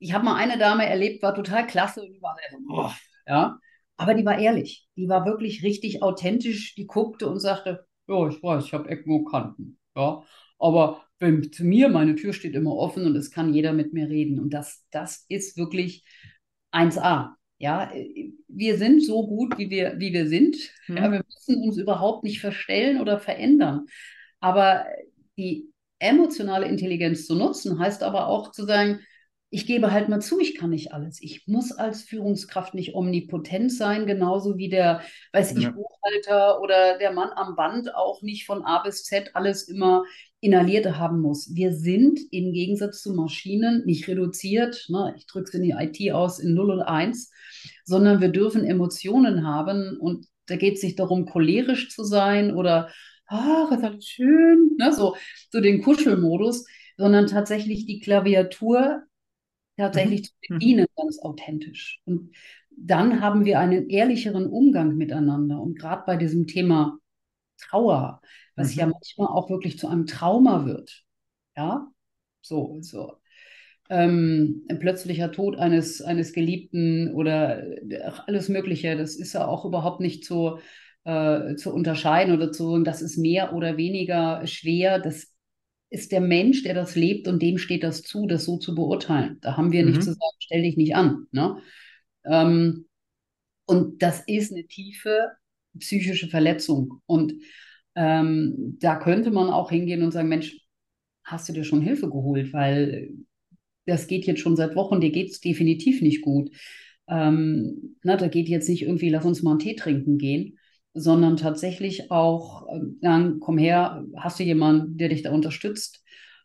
ich 0.00 0.12
habe 0.14 0.24
mal 0.24 0.34
eine 0.36 0.58
Dame 0.58 0.86
erlebt, 0.86 1.22
war 1.22 1.34
total 1.34 1.66
klasse 1.66 2.02
und 2.02 2.12
die 2.12 2.22
war 2.22 2.36
so, 2.50 2.58
boah, 2.66 2.96
ja. 3.26 3.58
Aber 3.96 4.14
die 4.14 4.24
war 4.24 4.38
ehrlich. 4.38 4.88
Die 4.96 5.08
war 5.08 5.26
wirklich 5.26 5.62
richtig 5.62 6.02
authentisch. 6.02 6.74
Die 6.74 6.86
guckte 6.86 7.28
und 7.28 7.38
sagte, 7.38 7.86
ja, 8.08 8.28
ich 8.28 8.42
weiß, 8.42 8.64
ich 8.64 8.72
habe 8.72 8.88
Ecken 8.88 9.12
und 9.12 9.26
Kanten. 9.26 9.78
Ja. 9.94 10.24
Aber 10.58 11.04
wenn 11.18 11.52
zu 11.52 11.64
mir, 11.64 11.90
meine 11.90 12.14
Tür 12.14 12.32
steht 12.32 12.54
immer 12.54 12.74
offen 12.74 13.04
und 13.04 13.14
es 13.14 13.30
kann 13.30 13.52
jeder 13.52 13.74
mit 13.74 13.92
mir 13.92 14.08
reden. 14.08 14.40
Und 14.40 14.54
das, 14.54 14.84
das 14.90 15.26
ist 15.28 15.58
wirklich 15.58 16.02
1A. 16.72 17.36
Ja, 17.58 17.92
wir 18.48 18.78
sind 18.78 19.04
so 19.04 19.26
gut, 19.26 19.58
wie 19.58 19.68
wir, 19.68 19.96
wie 19.98 20.14
wir 20.14 20.26
sind. 20.26 20.56
Mhm. 20.88 20.96
Ja, 20.96 21.12
wir 21.12 21.22
müssen 21.28 21.62
uns 21.62 21.76
überhaupt 21.76 22.24
nicht 22.24 22.40
verstellen 22.40 23.02
oder 23.02 23.18
verändern. 23.18 23.84
Aber 24.40 24.86
die 25.36 25.70
emotionale 25.98 26.66
Intelligenz 26.66 27.26
zu 27.26 27.34
nutzen, 27.34 27.78
heißt 27.78 28.02
aber 28.02 28.28
auch 28.28 28.50
zu 28.50 28.64
sagen, 28.64 29.00
ich 29.52 29.66
gebe 29.66 29.90
halt 29.90 30.08
mal 30.08 30.20
zu, 30.20 30.38
ich 30.38 30.56
kann 30.56 30.70
nicht 30.70 30.92
alles. 30.92 31.20
Ich 31.20 31.48
muss 31.48 31.72
als 31.72 32.02
Führungskraft 32.02 32.72
nicht 32.72 32.94
omnipotent 32.94 33.72
sein, 33.72 34.06
genauso 34.06 34.56
wie 34.56 34.68
der, 34.68 35.02
weiß 35.32 35.56
ich, 35.56 35.68
Buchhalter 35.68 36.60
oder 36.60 36.98
der 36.98 37.12
Mann 37.12 37.30
am 37.34 37.56
Band 37.56 37.94
auch 37.94 38.22
nicht 38.22 38.46
von 38.46 38.62
A 38.62 38.80
bis 38.82 39.02
Z 39.04 39.32
alles 39.34 39.64
immer 39.64 40.04
inhaliert 40.40 40.96
haben 40.96 41.20
muss. 41.20 41.52
Wir 41.52 41.72
sind 41.72 42.20
im 42.30 42.52
Gegensatz 42.52 43.02
zu 43.02 43.12
Maschinen 43.12 43.84
nicht 43.84 44.06
reduziert, 44.06 44.86
ne, 44.88 45.14
ich 45.16 45.26
drücke 45.26 45.48
es 45.48 45.54
in 45.54 45.62
die 45.62 45.74
IT 45.76 46.12
aus, 46.12 46.38
in 46.38 46.54
0 46.54 46.70
und 46.70 46.82
1, 46.82 47.30
sondern 47.84 48.20
wir 48.20 48.28
dürfen 48.28 48.64
Emotionen 48.64 49.46
haben 49.46 49.98
und 49.98 50.26
da 50.46 50.56
geht 50.56 50.76
es 50.76 50.82
nicht 50.82 50.98
darum, 50.98 51.26
cholerisch 51.26 51.90
zu 51.90 52.04
sein 52.04 52.54
oder 52.54 52.88
ach, 53.26 53.70
ist 53.72 53.84
alles 53.84 54.06
schön, 54.06 54.76
ne, 54.78 54.92
so, 54.92 55.16
so 55.50 55.60
den 55.60 55.82
Kuschelmodus, 55.82 56.66
sondern 56.96 57.26
tatsächlich 57.26 57.84
die 57.86 57.98
Klaviatur 57.98 59.02
tatsächlich 59.80 60.20
mhm. 60.20 60.24
zu 60.24 60.32
mhm. 60.52 60.58
bedienen, 60.58 60.86
ganz 60.96 61.18
authentisch. 61.20 62.00
Und 62.04 62.30
dann 62.70 63.20
haben 63.20 63.44
wir 63.44 63.58
einen 63.58 63.88
ehrlicheren 63.88 64.46
Umgang 64.46 64.96
miteinander. 64.96 65.60
Und 65.60 65.78
gerade 65.78 66.04
bei 66.06 66.16
diesem 66.16 66.46
Thema 66.46 66.98
Trauer, 67.58 68.20
was 68.56 68.74
mhm. 68.74 68.80
ja 68.80 68.86
manchmal 68.86 69.28
auch 69.28 69.50
wirklich 69.50 69.78
zu 69.78 69.88
einem 69.88 70.06
Trauma 70.06 70.64
wird. 70.66 71.04
Ja, 71.56 71.88
so, 72.40 72.78
so. 72.80 73.16
Ähm, 73.90 74.64
ein 74.68 74.78
plötzlicher 74.78 75.32
Tod 75.32 75.58
eines, 75.58 76.00
eines 76.00 76.32
Geliebten 76.32 77.12
oder 77.12 77.64
ach, 78.04 78.28
alles 78.28 78.48
Mögliche, 78.48 78.96
das 78.96 79.16
ist 79.16 79.32
ja 79.32 79.46
auch 79.48 79.64
überhaupt 79.64 80.00
nicht 80.00 80.24
zu, 80.24 80.58
äh, 81.04 81.56
zu 81.56 81.74
unterscheiden 81.74 82.34
oder 82.34 82.52
zu 82.52 82.70
sagen, 82.70 82.84
das 82.84 83.02
ist 83.02 83.18
mehr 83.18 83.52
oder 83.52 83.76
weniger 83.76 84.46
schwer. 84.46 85.00
Das 85.00 85.34
ist 85.90 86.12
der 86.12 86.20
Mensch, 86.20 86.62
der 86.62 86.74
das 86.74 86.94
lebt 86.94 87.26
und 87.28 87.42
dem 87.42 87.58
steht 87.58 87.82
das 87.82 88.02
zu, 88.02 88.26
das 88.26 88.44
so 88.44 88.56
zu 88.58 88.74
beurteilen. 88.74 89.38
Da 89.40 89.56
haben 89.56 89.72
wir 89.72 89.82
mhm. 89.82 89.90
nicht 89.90 90.02
zu 90.02 90.12
sagen, 90.12 90.36
stell 90.38 90.62
dich 90.62 90.76
nicht 90.76 90.94
an. 90.94 91.26
Ne? 91.32 91.58
Ähm, 92.24 92.86
und 93.66 94.02
das 94.02 94.22
ist 94.26 94.52
eine 94.52 94.66
tiefe 94.66 95.32
psychische 95.78 96.28
Verletzung. 96.28 97.00
Und 97.06 97.34
ähm, 97.94 98.76
da 98.80 98.96
könnte 98.96 99.30
man 99.30 99.50
auch 99.50 99.70
hingehen 99.70 100.02
und 100.02 100.12
sagen, 100.12 100.28
Mensch, 100.28 100.56
hast 101.24 101.48
du 101.48 101.52
dir 101.52 101.64
schon 101.64 101.80
Hilfe 101.80 102.08
geholt? 102.08 102.52
Weil 102.52 103.10
das 103.86 104.06
geht 104.06 104.26
jetzt 104.26 104.40
schon 104.40 104.56
seit 104.56 104.76
Wochen, 104.76 105.00
dir 105.00 105.10
geht 105.10 105.30
es 105.30 105.40
definitiv 105.40 106.02
nicht 106.02 106.22
gut. 106.22 106.50
Ähm, 107.08 107.96
na, 108.02 108.16
da 108.16 108.28
geht 108.28 108.48
jetzt 108.48 108.68
nicht 108.68 108.82
irgendwie, 108.82 109.08
lass 109.08 109.24
uns 109.24 109.42
mal 109.42 109.52
einen 109.52 109.58
Tee 109.58 109.74
trinken 109.74 110.18
gehen, 110.18 110.58
sondern 110.94 111.36
tatsächlich 111.36 112.10
auch, 112.10 112.66
äh, 112.68 113.30
komm 113.40 113.58
her, 113.58 114.04
hast 114.16 114.40
du 114.40 114.44
jemanden, 114.44 114.96
der 114.96 115.08
dich 115.08 115.22
da 115.22 115.32
unterstützt? 115.32 116.02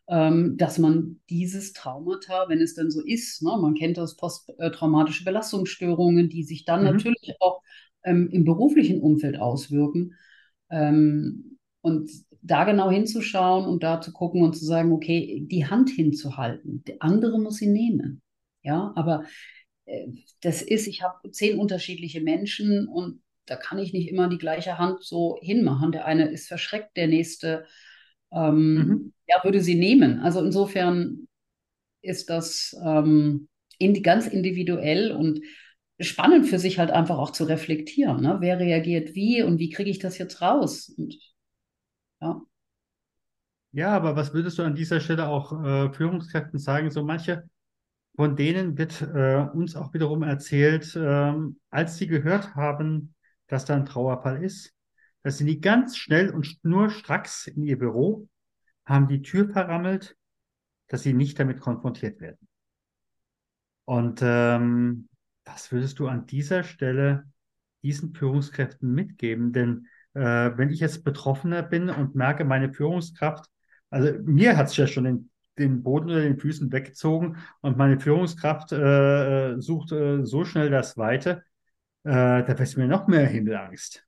Ähm, 0.08 0.56
dass 0.56 0.78
man 0.78 1.20
dieses 1.28 1.72
Traumata, 1.72 2.48
wenn 2.48 2.60
es 2.60 2.74
denn 2.74 2.92
so 2.92 3.02
ist, 3.04 3.42
ne, 3.42 3.58
man 3.60 3.74
kennt 3.74 3.98
das 3.98 4.16
posttraumatische 4.16 5.24
Belastungsstörungen, 5.24 6.28
die 6.28 6.44
sich 6.44 6.64
dann 6.64 6.80
mhm. 6.80 6.86
natürlich 6.92 7.34
auch 7.40 7.60
ähm, 8.04 8.28
im 8.30 8.44
beruflichen 8.44 9.00
Umfeld 9.00 9.36
auswirken. 9.36 10.14
Ähm, 10.70 11.58
und 11.80 12.08
da 12.42 12.64
genau 12.64 12.90
hinzuschauen 12.90 13.66
und 13.66 13.82
da 13.82 14.00
zu 14.00 14.12
gucken 14.12 14.42
und 14.42 14.56
zu 14.56 14.64
sagen, 14.64 14.92
okay, 14.92 15.44
die 15.46 15.66
Hand 15.66 15.90
hinzuhalten. 15.90 16.84
Der 16.84 16.96
andere 17.00 17.40
muss 17.40 17.56
sie 17.56 17.66
nehmen. 17.66 18.22
Ja, 18.62 18.92
aber 18.94 19.24
äh, 19.86 20.06
das 20.40 20.62
ist, 20.62 20.86
ich 20.86 21.02
habe 21.02 21.30
zehn 21.30 21.58
unterschiedliche 21.58 22.20
Menschen 22.20 22.86
und 22.86 23.20
da 23.46 23.56
kann 23.56 23.78
ich 23.78 23.92
nicht 23.92 24.08
immer 24.08 24.28
die 24.28 24.38
gleiche 24.38 24.78
Hand 24.78 25.02
so 25.04 25.38
hinmachen. 25.40 25.92
Der 25.92 26.04
eine 26.04 26.28
ist 26.28 26.48
verschreckt, 26.48 26.96
der 26.96 27.06
nächste 27.06 27.66
ähm, 28.32 28.74
mhm. 28.74 29.12
ja, 29.26 29.42
würde 29.42 29.60
sie 29.60 29.76
nehmen. 29.76 30.20
Also 30.20 30.44
insofern 30.44 31.28
ist 32.02 32.30
das 32.30 32.76
ähm, 32.84 33.48
in, 33.78 34.02
ganz 34.02 34.26
individuell 34.26 35.12
und 35.12 35.40
spannend 35.98 36.46
für 36.46 36.58
sich 36.58 36.78
halt 36.78 36.90
einfach 36.90 37.18
auch 37.18 37.30
zu 37.30 37.44
reflektieren. 37.44 38.20
Ne? 38.20 38.38
Wer 38.40 38.58
reagiert 38.58 39.14
wie 39.14 39.42
und 39.42 39.58
wie 39.58 39.70
kriege 39.70 39.90
ich 39.90 39.98
das 39.98 40.18
jetzt 40.18 40.42
raus? 40.42 40.88
Und, 40.88 41.16
ja. 42.20 42.42
ja, 43.72 43.88
aber 43.90 44.16
was 44.16 44.34
würdest 44.34 44.58
du 44.58 44.62
an 44.62 44.74
dieser 44.74 45.00
Stelle 45.00 45.28
auch 45.28 45.64
äh, 45.64 45.92
Führungskräften 45.92 46.58
sagen? 46.58 46.90
So 46.90 47.02
manche 47.04 47.48
von 48.16 48.34
denen 48.34 48.78
wird 48.78 49.02
äh, 49.02 49.46
uns 49.52 49.76
auch 49.76 49.92
wiederum 49.92 50.22
erzählt, 50.22 50.96
äh, 50.96 51.32
als 51.70 51.96
sie 51.96 52.06
gehört 52.06 52.54
haben, 52.54 53.14
dass 53.48 53.64
da 53.64 53.74
ein 53.74 53.86
Trauerfall 53.86 54.42
ist, 54.42 54.74
dass 55.22 55.38
sie 55.38 55.44
nie 55.44 55.60
ganz 55.60 55.96
schnell 55.96 56.30
und 56.30 56.58
nur 56.62 56.90
stracks 56.90 57.46
in 57.46 57.64
ihr 57.64 57.78
Büro 57.78 58.28
haben 58.84 59.08
die 59.08 59.22
Tür 59.22 59.48
verrammelt, 59.48 60.16
dass 60.88 61.02
sie 61.02 61.12
nicht 61.12 61.38
damit 61.38 61.60
konfrontiert 61.60 62.20
werden. 62.20 62.46
Und 63.84 64.20
ähm, 64.22 65.08
was 65.44 65.72
würdest 65.72 65.98
du 65.98 66.08
an 66.08 66.26
dieser 66.26 66.64
Stelle 66.64 67.24
diesen 67.82 68.14
Führungskräften 68.14 68.92
mitgeben? 68.92 69.52
Denn 69.52 69.86
äh, 70.14 70.50
wenn 70.56 70.70
ich 70.70 70.80
jetzt 70.80 71.04
Betroffener 71.04 71.62
bin 71.62 71.88
und 71.88 72.14
merke, 72.14 72.44
meine 72.44 72.72
Führungskraft, 72.72 73.46
also 73.90 74.12
mir 74.24 74.56
hat 74.56 74.68
es 74.68 74.76
ja 74.76 74.86
schon 74.86 75.04
den, 75.04 75.30
den, 75.58 75.82
Boden 75.82 76.10
unter 76.10 76.22
den 76.22 76.38
Füßen 76.38 76.72
weggezogen 76.72 77.36
und 77.60 77.76
meine 77.76 78.00
Führungskraft 78.00 78.72
äh, 78.72 79.60
sucht 79.60 79.92
äh, 79.92 80.24
so 80.24 80.44
schnell 80.44 80.70
das 80.70 80.96
Weite, 80.96 81.44
äh, 82.06 82.44
da 82.44 82.58
wird 82.58 82.76
mir 82.76 82.86
noch 82.86 83.08
mehr 83.08 83.26
Himmelangst. 83.26 84.06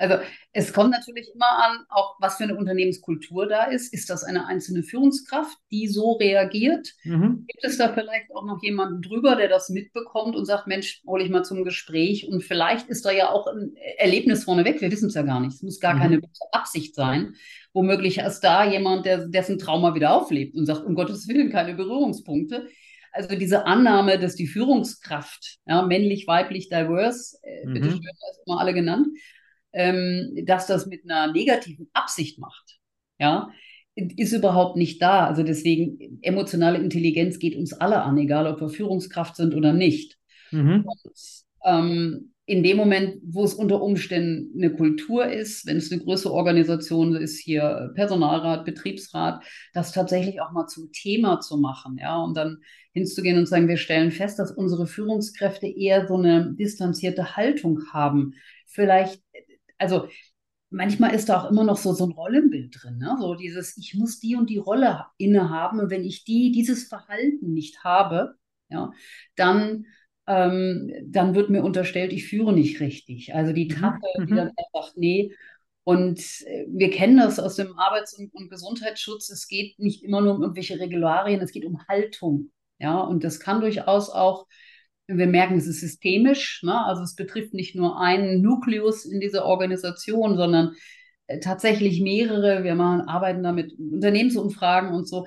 Also 0.00 0.16
es 0.52 0.72
kommt 0.72 0.90
natürlich 0.90 1.28
immer 1.34 1.58
an, 1.58 1.84
auch 1.88 2.16
was 2.20 2.36
für 2.36 2.44
eine 2.44 2.56
Unternehmenskultur 2.56 3.48
da 3.48 3.64
ist. 3.64 3.92
Ist 3.92 4.08
das 4.10 4.22
eine 4.22 4.46
einzelne 4.46 4.84
Führungskraft, 4.84 5.58
die 5.72 5.88
so 5.88 6.12
reagiert? 6.12 6.94
Mhm. 7.02 7.44
Gibt 7.48 7.64
es 7.64 7.78
da 7.78 7.92
vielleicht 7.92 8.32
auch 8.32 8.44
noch 8.44 8.62
jemanden 8.62 9.02
drüber, 9.02 9.34
der 9.34 9.48
das 9.48 9.70
mitbekommt 9.70 10.36
und 10.36 10.44
sagt, 10.44 10.68
Mensch, 10.68 11.02
hole 11.04 11.24
ich 11.24 11.30
mal 11.30 11.44
zum 11.44 11.64
Gespräch? 11.64 12.28
Und 12.28 12.44
vielleicht 12.44 12.88
ist 12.88 13.04
da 13.04 13.10
ja 13.10 13.30
auch 13.30 13.48
ein 13.48 13.74
Erlebnis 13.96 14.44
vorneweg, 14.44 14.80
wir 14.80 14.92
wissen 14.92 15.08
es 15.08 15.14
ja 15.14 15.22
gar 15.22 15.40
nicht. 15.40 15.54
Es 15.54 15.62
muss 15.62 15.80
gar 15.80 15.94
mhm. 15.94 16.00
keine 16.00 16.20
Absicht 16.52 16.94
sein. 16.94 17.34
Womöglich 17.72 18.18
ist 18.18 18.40
da 18.40 18.64
jemand, 18.64 19.04
der, 19.04 19.26
dessen 19.26 19.58
Trauma 19.58 19.96
wieder 19.96 20.12
auflebt 20.14 20.54
und 20.54 20.66
sagt, 20.66 20.84
um 20.84 20.94
Gottes 20.94 21.26
Willen, 21.26 21.50
keine 21.50 21.74
Berührungspunkte. 21.74 22.68
Also 23.12 23.36
diese 23.36 23.66
Annahme, 23.66 24.18
dass 24.18 24.34
die 24.34 24.46
Führungskraft, 24.46 25.58
ja, 25.66 25.82
männlich, 25.82 26.26
weiblich, 26.26 26.68
diverse, 26.68 27.38
äh, 27.42 27.66
mhm. 27.66 27.74
bitte 27.74 27.90
schön, 27.90 28.02
das 28.02 28.40
immer 28.46 28.60
alle 28.60 28.74
genannt, 28.74 29.08
ähm, 29.72 30.34
dass 30.44 30.66
das 30.66 30.86
mit 30.86 31.04
einer 31.04 31.32
negativen 31.32 31.88
Absicht 31.92 32.38
macht. 32.38 32.78
Ja, 33.18 33.50
ist 33.94 34.32
überhaupt 34.32 34.76
nicht 34.76 35.02
da. 35.02 35.26
Also 35.26 35.42
deswegen, 35.42 36.20
emotionale 36.22 36.78
Intelligenz 36.78 37.38
geht 37.38 37.56
uns 37.56 37.72
alle 37.72 38.02
an, 38.02 38.16
egal 38.18 38.46
ob 38.46 38.60
wir 38.60 38.68
Führungskraft 38.68 39.36
sind 39.36 39.54
oder 39.54 39.72
nicht. 39.72 40.18
Mhm. 40.50 40.84
Und, 40.86 41.44
ähm, 41.64 42.32
in 42.48 42.62
dem 42.62 42.76
Moment, 42.76 43.20
wo 43.22 43.44
es 43.44 43.54
unter 43.54 43.82
Umständen 43.82 44.52
eine 44.56 44.74
Kultur 44.74 45.26
ist, 45.26 45.66
wenn 45.66 45.76
es 45.76 45.92
eine 45.92 46.02
größere 46.02 46.32
Organisation 46.32 47.14
ist, 47.14 47.38
hier 47.38 47.92
Personalrat, 47.94 48.64
Betriebsrat, 48.64 49.44
das 49.74 49.92
tatsächlich 49.92 50.40
auch 50.40 50.52
mal 50.52 50.66
zum 50.66 50.90
Thema 50.92 51.40
zu 51.40 51.58
machen, 51.58 51.98
ja, 51.98 52.16
und 52.16 52.36
dann 52.36 52.58
hinzugehen 52.92 53.38
und 53.38 53.46
sagen, 53.46 53.68
wir 53.68 53.76
stellen 53.76 54.10
fest, 54.10 54.38
dass 54.38 54.50
unsere 54.50 54.86
Führungskräfte 54.86 55.66
eher 55.66 56.08
so 56.08 56.16
eine 56.16 56.54
distanzierte 56.54 57.36
Haltung 57.36 57.80
haben. 57.92 58.34
Vielleicht 58.66 59.22
also 59.78 60.08
manchmal 60.70 61.14
ist 61.14 61.28
da 61.28 61.40
auch 61.40 61.50
immer 61.50 61.64
noch 61.64 61.76
so, 61.76 61.92
so 61.92 62.06
ein 62.06 62.12
Rollenbild 62.12 62.76
drin, 62.80 62.98
ne? 62.98 63.16
So 63.20 63.34
dieses, 63.34 63.76
ich 63.76 63.94
muss 63.94 64.20
die 64.20 64.36
und 64.36 64.50
die 64.50 64.58
Rolle 64.58 65.06
innehaben 65.16 65.80
und 65.80 65.90
wenn 65.90 66.04
ich 66.04 66.24
die, 66.24 66.52
dieses 66.52 66.88
Verhalten 66.88 67.52
nicht 67.52 67.84
habe, 67.84 68.36
ja, 68.68 68.90
dann, 69.36 69.86
ähm, 70.28 70.92
dann 71.06 71.34
wird 71.34 71.50
mir 71.50 71.62
unterstellt, 71.64 72.12
ich 72.12 72.28
führe 72.28 72.52
nicht 72.52 72.80
richtig. 72.80 73.34
Also 73.34 73.52
die 73.52 73.64
mhm, 73.66 73.80
Tappe, 73.80 74.06
mhm. 74.18 74.26
die 74.26 74.34
dann 74.34 74.52
einfach, 74.56 74.92
nee. 74.96 75.34
Und 75.84 76.20
äh, 76.46 76.66
wir 76.68 76.90
kennen 76.90 77.16
das 77.16 77.40
aus 77.40 77.56
dem 77.56 77.78
Arbeits- 77.78 78.14
und, 78.18 78.32
und 78.34 78.50
Gesundheitsschutz. 78.50 79.30
Es 79.30 79.48
geht 79.48 79.78
nicht 79.78 80.04
immer 80.04 80.20
nur 80.20 80.34
um 80.34 80.42
irgendwelche 80.42 80.78
Regularien, 80.78 81.40
es 81.40 81.52
geht 81.52 81.64
um 81.64 81.80
Haltung. 81.88 82.50
Ja, 82.78 83.00
und 83.00 83.24
das 83.24 83.40
kann 83.40 83.60
durchaus 83.60 84.10
auch 84.10 84.46
wir 85.08 85.26
merken, 85.26 85.56
es 85.56 85.66
ist 85.66 85.80
systemisch, 85.80 86.62
ne? 86.62 86.84
also 86.84 87.02
es 87.02 87.14
betrifft 87.14 87.54
nicht 87.54 87.74
nur 87.74 87.98
einen 87.98 88.42
Nukleus 88.42 89.06
in 89.06 89.20
dieser 89.20 89.46
Organisation, 89.46 90.36
sondern 90.36 90.76
äh, 91.26 91.40
tatsächlich 91.40 92.00
mehrere. 92.00 92.62
Wir 92.62 92.74
machen, 92.74 93.08
arbeiten 93.08 93.42
da 93.42 93.52
mit 93.52 93.72
Unternehmensumfragen 93.78 94.92
und 94.92 95.08
so. 95.08 95.26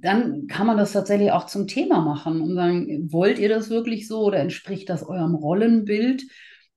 Dann 0.00 0.46
kann 0.48 0.66
man 0.66 0.76
das 0.76 0.92
tatsächlich 0.92 1.30
auch 1.32 1.46
zum 1.46 1.66
Thema 1.66 2.00
machen 2.00 2.40
und 2.40 2.54
sagen, 2.54 3.12
wollt 3.12 3.38
ihr 3.38 3.48
das 3.48 3.70
wirklich 3.70 4.08
so 4.08 4.24
oder 4.24 4.38
entspricht 4.38 4.88
das 4.88 5.02
eurem 5.02 5.34
Rollenbild? 5.34 6.24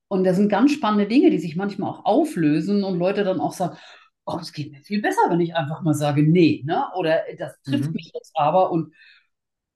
Und 0.08 0.24
das 0.24 0.36
sind 0.36 0.48
ganz 0.48 0.72
spannende 0.72 1.06
Dinge, 1.06 1.30
die 1.30 1.38
sich 1.38 1.56
manchmal 1.56 1.90
auch 1.90 2.04
auflösen 2.04 2.84
und 2.84 2.98
Leute 2.98 3.24
dann 3.24 3.40
auch 3.40 3.52
sagen, 3.52 3.76
oh, 4.24 4.38
es 4.40 4.52
geht 4.52 4.72
mir 4.72 4.82
viel 4.82 5.02
besser, 5.02 5.20
wenn 5.28 5.40
ich 5.40 5.54
einfach 5.54 5.82
mal 5.82 5.94
sage, 5.94 6.22
nee, 6.22 6.62
ne? 6.64 6.84
Oder 6.96 7.22
das 7.36 7.60
trifft 7.62 7.88
mhm. 7.88 7.94
mich 7.94 8.10
jetzt 8.14 8.32
aber 8.34 8.70
und 8.70 8.94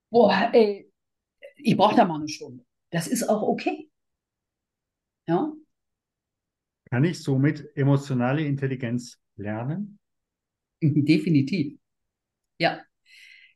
boah, 0.09 0.49
ey, 0.53 0.89
ich 1.57 1.77
brauche 1.77 1.95
da 1.95 2.05
mal 2.05 2.15
eine 2.15 2.29
Stunde. 2.29 2.63
Das 2.91 3.07
ist 3.07 3.27
auch 3.27 3.41
okay. 3.41 3.89
Ja. 5.27 5.53
Kann 6.89 7.03
ich 7.03 7.21
somit 7.23 7.75
emotionale 7.75 8.43
Intelligenz 8.43 9.19
lernen? 9.35 9.99
Definitiv. 10.81 11.79
Ja. 12.59 12.81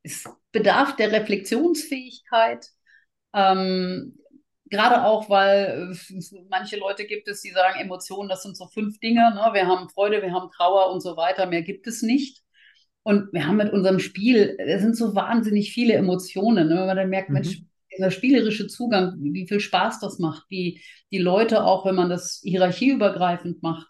Es 0.08 0.24
bedarf 0.52 0.96
der 0.96 1.12
Reflexionsfähigkeit. 1.12 2.70
Ähm, 3.34 4.18
gerade 4.70 5.04
auch, 5.04 5.30
weil 5.30 5.90
es 5.92 6.34
manche 6.50 6.78
Leute 6.78 7.06
gibt 7.06 7.28
es, 7.28 7.42
die 7.42 7.52
sagen, 7.52 7.80
Emotionen, 7.80 8.30
das 8.30 8.44
sind 8.44 8.56
so 8.58 8.68
fünf 8.68 9.00
Dinge. 9.00 9.34
Ne? 9.34 9.50
Wir 9.54 9.68
haben 9.68 9.90
Freude, 9.90 10.22
wir 10.22 10.32
haben 10.32 10.50
Trauer 10.52 10.92
und 10.92 11.02
so 11.02 11.18
weiter. 11.18 11.46
Mehr 11.46 11.62
gibt 11.62 11.88
es 11.88 12.02
nicht. 12.02 12.42
Und 13.04 13.32
wir 13.32 13.48
haben 13.48 13.58
mit 13.58 13.72
unserem 13.72 14.00
Spiel, 14.00 14.58
es 14.60 14.82
sind 14.82 14.98
so 14.98 15.16
wahnsinnig 15.16 15.72
viele 15.72 15.94
Emotionen. 15.94 16.68
Ne? 16.68 16.76
Wenn 16.76 16.88
man 16.88 16.98
dann 16.98 17.10
merkt, 17.10 17.30
mhm. 17.30 17.36
Mensch, 17.36 17.62
dieser 17.96 18.12
spielerische 18.12 18.68
Zugang, 18.68 19.16
wie 19.20 19.48
viel 19.48 19.60
Spaß 19.60 20.00
das 20.00 20.20
macht, 20.20 20.46
wie 20.50 20.82
die 21.12 21.18
Leute 21.18 21.64
auch, 21.64 21.86
wenn 21.86 21.96
man 21.96 22.10
das 22.10 22.42
hierarchieübergreifend 22.44 23.64
macht, 23.64 23.88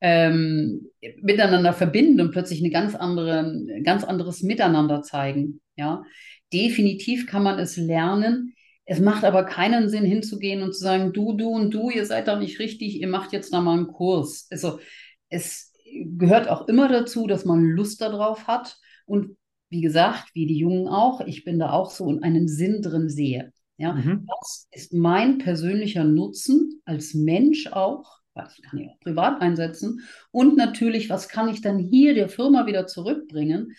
ähm, 0.00 0.88
miteinander 1.20 1.72
verbinden 1.72 2.20
und 2.20 2.30
plötzlich 2.30 2.60
eine 2.60 2.70
ganz 2.70 2.94
andere, 2.94 3.82
ganz 3.82 4.04
anderes 4.04 4.42
Miteinander 4.42 5.02
zeigen. 5.02 5.60
Ja, 5.76 6.04
definitiv 6.52 7.26
kann 7.26 7.42
man 7.42 7.58
es 7.58 7.76
lernen. 7.76 8.54
Es 8.84 9.00
macht 9.00 9.24
aber 9.24 9.44
keinen 9.44 9.88
Sinn, 9.88 10.04
hinzugehen 10.04 10.62
und 10.62 10.74
zu 10.74 10.80
sagen, 10.80 11.12
du, 11.12 11.34
du 11.34 11.48
und 11.48 11.72
du, 11.72 11.90
ihr 11.90 12.06
seid 12.06 12.28
da 12.28 12.38
nicht 12.38 12.58
richtig, 12.58 13.00
ihr 13.00 13.08
macht 13.08 13.32
jetzt 13.32 13.52
da 13.52 13.60
mal 13.60 13.76
einen 13.76 13.86
Kurs. 13.86 14.48
Also 14.50 14.80
es 15.28 15.72
gehört 15.84 16.48
auch 16.48 16.66
immer 16.66 16.88
dazu, 16.88 17.26
dass 17.26 17.44
man 17.44 17.62
Lust 17.62 18.00
darauf 18.00 18.46
hat 18.46 18.78
und 19.06 19.36
wie 19.68 19.80
gesagt, 19.80 20.30
wie 20.34 20.46
die 20.46 20.58
Jungen 20.58 20.88
auch, 20.88 21.20
ich 21.20 21.44
bin 21.44 21.58
da 21.58 21.70
auch 21.70 21.90
so 21.90 22.04
und 22.04 22.24
einen 22.24 22.48
Sinn 22.48 22.82
drin 22.82 23.08
sehe. 23.08 23.52
Ja, 23.76 23.94
mhm. 23.94 24.26
was 24.26 24.68
ist 24.72 24.92
mein 24.92 25.38
persönlicher 25.38 26.04
Nutzen 26.04 26.82
als 26.84 27.14
Mensch 27.14 27.68
auch? 27.68 28.19
Was 28.34 28.60
kann 28.62 28.78
ich 28.78 28.88
auch 28.88 29.00
privat 29.00 29.40
einsetzen? 29.42 30.00
Und 30.30 30.56
natürlich, 30.56 31.10
was 31.10 31.28
kann 31.28 31.48
ich 31.48 31.60
dann 31.62 31.78
hier 31.78 32.14
der 32.14 32.28
Firma 32.28 32.66
wieder 32.66 32.86
zurückbringen, 32.86 33.74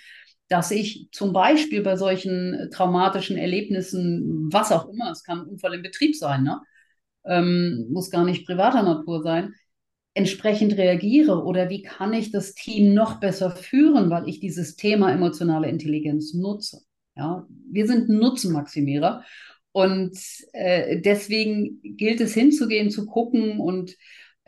dass 0.49 0.71
ich 0.71 1.07
zum 1.11 1.31
Beispiel 1.33 1.81
bei 1.81 1.95
solchen 1.95 2.69
traumatischen 2.73 3.37
Erlebnissen, 3.37 4.49
was 4.51 4.71
auch 4.71 4.89
immer, 4.89 5.11
es 5.11 5.23
kann 5.23 5.39
ein 5.41 5.47
Unfall 5.47 5.75
im 5.75 5.81
Betrieb 5.83 6.15
sein, 6.15 6.43
ne? 6.43 6.61
Ähm, 7.25 7.87
muss 7.91 8.09
gar 8.09 8.25
nicht 8.25 8.45
privater 8.47 8.83
Natur 8.83 9.21
sein, 9.23 9.53
entsprechend 10.13 10.77
reagiere 10.77 11.43
oder 11.43 11.69
wie 11.69 11.81
kann 11.83 12.13
ich 12.13 12.31
das 12.31 12.53
Team 12.55 12.93
noch 12.93 13.19
besser 13.19 13.51
führen, 13.51 14.09
weil 14.09 14.27
ich 14.27 14.39
dieses 14.39 14.75
Thema 14.75 15.11
emotionale 15.13 15.69
Intelligenz 15.69 16.33
nutze. 16.33 16.81
Ja, 17.15 17.47
wir 17.71 17.87
sind 17.87 18.09
Nutzenmaximierer 18.09 19.23
Und 19.71 20.17
äh, 20.53 20.99
deswegen 21.01 21.81
gilt 21.97 22.21
es 22.21 22.33
hinzugehen, 22.33 22.89
zu 22.91 23.05
gucken 23.05 23.59
und 23.59 23.95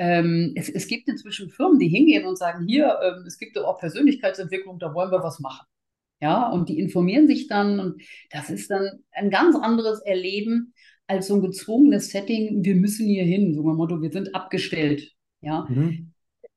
ähm, 0.03 0.51
es, 0.55 0.67
es, 0.67 0.87
gibt 0.87 1.07
inzwischen 1.07 1.49
Firmen, 1.49 1.79
die 1.79 1.87
hingehen 1.87 2.25
und 2.25 2.37
sagen, 2.37 2.65
hier, 2.67 2.99
ähm, 3.01 3.23
es 3.25 3.37
gibt 3.37 3.57
auch 3.57 3.79
Persönlichkeitsentwicklung, 3.79 4.77
da 4.77 4.93
wollen 4.93 5.11
wir 5.11 5.23
was 5.23 5.39
machen. 5.39 5.65
Ja, 6.19 6.49
und 6.49 6.67
die 6.67 6.79
informieren 6.79 7.27
sich 7.27 7.47
dann 7.47 7.79
und 7.79 8.01
das 8.29 8.49
ist 8.49 8.69
dann 8.69 9.03
ein 9.11 9.29
ganz 9.29 9.55
anderes 9.55 10.01
Erleben 10.01 10.73
als 11.07 11.27
so 11.27 11.35
ein 11.35 11.41
gezwungenes 11.41 12.09
Setting, 12.09 12.63
wir 12.63 12.75
müssen 12.75 13.07
hier 13.07 13.23
hin, 13.23 13.53
so 13.53 13.61
ein 13.61 13.75
Motto, 13.75 14.01
wir 14.01 14.11
sind 14.11 14.35
abgestellt. 14.35 15.11
Ja. 15.41 15.67
Mhm. 15.69 16.11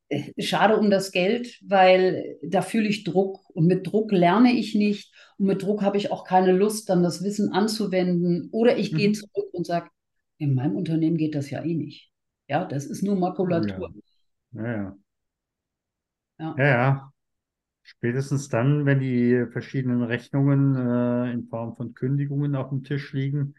Äh, 0.09 0.33
schade 0.43 0.77
um 0.77 0.91
das 0.91 1.13
Geld, 1.13 1.61
weil 1.65 2.39
da 2.43 2.63
fühle 2.63 2.89
ich 2.89 3.05
Druck 3.05 3.49
und 3.51 3.67
mit 3.67 3.87
Druck 3.87 4.11
lerne 4.11 4.53
ich 4.53 4.75
nicht 4.75 5.13
und 5.39 5.47
mit 5.47 5.63
Druck 5.63 5.83
habe 5.83 5.99
ich 5.99 6.11
auch 6.11 6.25
keine 6.25 6.53
Lust, 6.53 6.89
dann 6.89 7.05
das 7.05 7.23
Wissen 7.23 7.53
anzuwenden 7.53 8.49
oder 8.51 8.77
ich 8.77 8.93
mhm. 8.93 8.97
gehe 8.97 9.13
zurück 9.13 9.49
und 9.53 9.67
sage, 9.67 9.89
in 10.39 10.55
meinem 10.55 10.75
Unternehmen 10.75 11.17
geht 11.17 11.37
das 11.37 11.51
ja 11.51 11.63
eh 11.65 11.75
nicht. 11.75 12.11
Ja, 12.49 12.65
das 12.65 12.87
ist 12.87 13.03
nur 13.03 13.17
Makulatur. 13.17 13.93
Ja, 14.53 14.67
ja. 14.67 14.97
Ja, 16.39 16.65
ja. 16.65 16.65
ja. 16.67 17.13
Spätestens 17.83 18.49
dann, 18.49 18.87
wenn 18.87 19.01
die 19.01 19.47
verschiedenen 19.53 20.03
Rechnungen 20.03 20.77
äh, 20.77 21.33
in 21.33 21.49
Form 21.49 21.77
von 21.77 21.95
Kündigungen 21.95 22.57
auf 22.57 22.71
dem 22.71 22.85
Tisch 22.85 23.13
liegen 23.13 23.55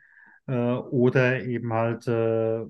äh, 0.47 0.53
oder 0.55 1.43
eben 1.43 1.73
halt 1.73 2.07
äh, 2.07 2.65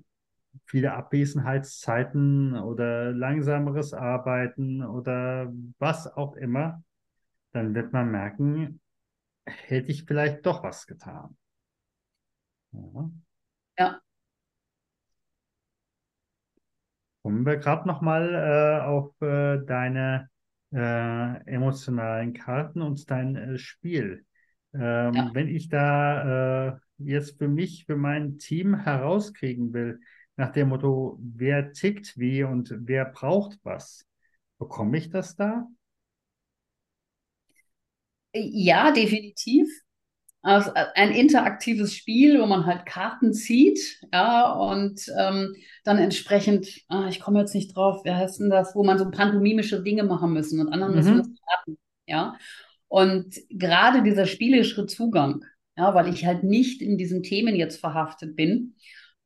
viele 0.65 0.93
Abwesenheitszeiten 0.93 2.55
oder 2.57 3.11
langsameres 3.13 3.93
Arbeiten 3.93 4.83
oder 4.83 5.51
was 5.79 6.07
auch 6.07 6.35
immer, 6.35 6.83
dann 7.53 7.75
wird 7.75 7.93
man 7.93 8.11
merken, 8.11 8.81
hätte 9.45 9.91
ich 9.91 10.05
vielleicht 10.05 10.45
doch 10.45 10.63
was 10.63 10.87
getan. 10.87 11.37
Ja. 12.71 13.09
ja. 13.77 14.01
Kommen 17.27 17.45
wir 17.45 17.57
gerade 17.57 17.85
nochmal 17.85 18.33
äh, 18.33 18.85
auf 18.85 19.21
äh, 19.21 19.57
deine 19.65 20.29
äh, 20.71 21.45
emotionalen 21.45 22.31
Karten 22.31 22.81
und 22.81 23.11
dein 23.11 23.35
äh, 23.35 23.57
Spiel. 23.57 24.25
Ähm, 24.73 25.13
ja. 25.13 25.29
Wenn 25.33 25.49
ich 25.49 25.67
da 25.67 26.69
äh, 26.69 26.77
jetzt 26.99 27.37
für 27.37 27.49
mich, 27.49 27.83
für 27.85 27.97
mein 27.97 28.37
Team 28.37 28.75
herauskriegen 28.75 29.73
will, 29.73 29.99
nach 30.37 30.53
dem 30.53 30.69
Motto, 30.69 31.19
wer 31.21 31.73
tickt 31.73 32.17
wie 32.17 32.43
und 32.43 32.73
wer 32.73 33.03
braucht 33.03 33.59
was, 33.63 34.07
bekomme 34.57 34.97
ich 34.97 35.09
das 35.09 35.35
da? 35.35 35.67
Ja, 38.31 38.91
definitiv. 38.91 39.67
Also 40.41 40.71
ein 40.95 41.11
interaktives 41.11 41.93
Spiel, 41.93 42.39
wo 42.39 42.45
man 42.45 42.65
halt 42.65 42.85
Karten 42.85 43.33
zieht, 43.33 43.99
ja, 44.13 44.51
und 44.51 45.01
ähm, 45.17 45.55
dann 45.83 45.97
entsprechend, 45.97 46.83
ah, 46.87 47.07
ich 47.09 47.19
komme 47.19 47.39
jetzt 47.39 47.55
nicht 47.55 47.75
drauf, 47.75 48.01
wer 48.05 48.15
heißt 48.15 48.39
denn 48.39 48.49
das, 48.49 48.75
wo 48.75 48.83
man 48.83 48.97
so 48.97 49.09
pantomimische 49.09 49.81
Dinge 49.81 50.03
machen 50.03 50.31
müssen 50.31 50.59
und 50.59 50.71
anderen 50.71 50.93
mhm. 50.93 50.99
müssen 50.99 51.17
das 51.17 51.27
Karten, 51.27 51.77
ja. 52.05 52.37
Und 52.87 53.35
gerade 53.49 54.03
dieser 54.03 54.25
spielerische 54.25 54.85
Zugang, 54.85 55.43
ja, 55.75 55.93
weil 55.93 56.07
ich 56.13 56.25
halt 56.25 56.43
nicht 56.43 56.81
in 56.81 56.97
diesen 56.97 57.23
Themen 57.23 57.55
jetzt 57.55 57.79
verhaftet 57.79 58.35
bin, 58.35 58.75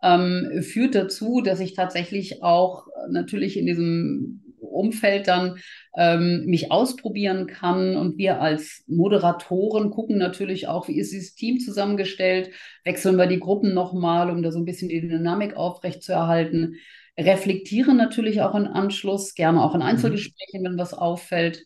ähm, 0.01 0.63
führt 0.63 0.95
dazu, 0.95 1.41
dass 1.41 1.59
ich 1.59 1.73
tatsächlich 1.73 2.41
auch 2.41 2.87
natürlich 3.09 3.57
in 3.57 3.67
diesem 3.67 4.40
Umfeld 4.71 5.27
dann 5.27 5.57
ähm, 5.95 6.45
mich 6.45 6.71
ausprobieren 6.71 7.47
kann. 7.47 7.95
Und 7.95 8.17
wir 8.17 8.41
als 8.41 8.83
Moderatoren 8.87 9.91
gucken 9.91 10.17
natürlich 10.17 10.67
auch, 10.67 10.87
wie 10.87 10.97
ist 10.97 11.11
dieses 11.11 11.35
Team 11.35 11.59
zusammengestellt, 11.59 12.51
wechseln 12.83 13.17
wir 13.17 13.27
die 13.27 13.39
Gruppen 13.39 13.73
nochmal, 13.73 14.29
um 14.29 14.41
da 14.41 14.51
so 14.51 14.59
ein 14.59 14.65
bisschen 14.65 14.89
die 14.89 15.01
Dynamik 15.01 15.55
aufrechtzuerhalten. 15.55 16.75
Reflektieren 17.19 17.97
natürlich 17.97 18.41
auch 18.41 18.55
in 18.55 18.67
Anschluss, 18.67 19.35
gerne 19.35 19.61
auch 19.61 19.73
in 19.75 19.81
mhm. 19.81 19.87
Einzelgesprächen, 19.87 20.63
wenn 20.63 20.77
was 20.77 20.93
auffällt. 20.93 21.65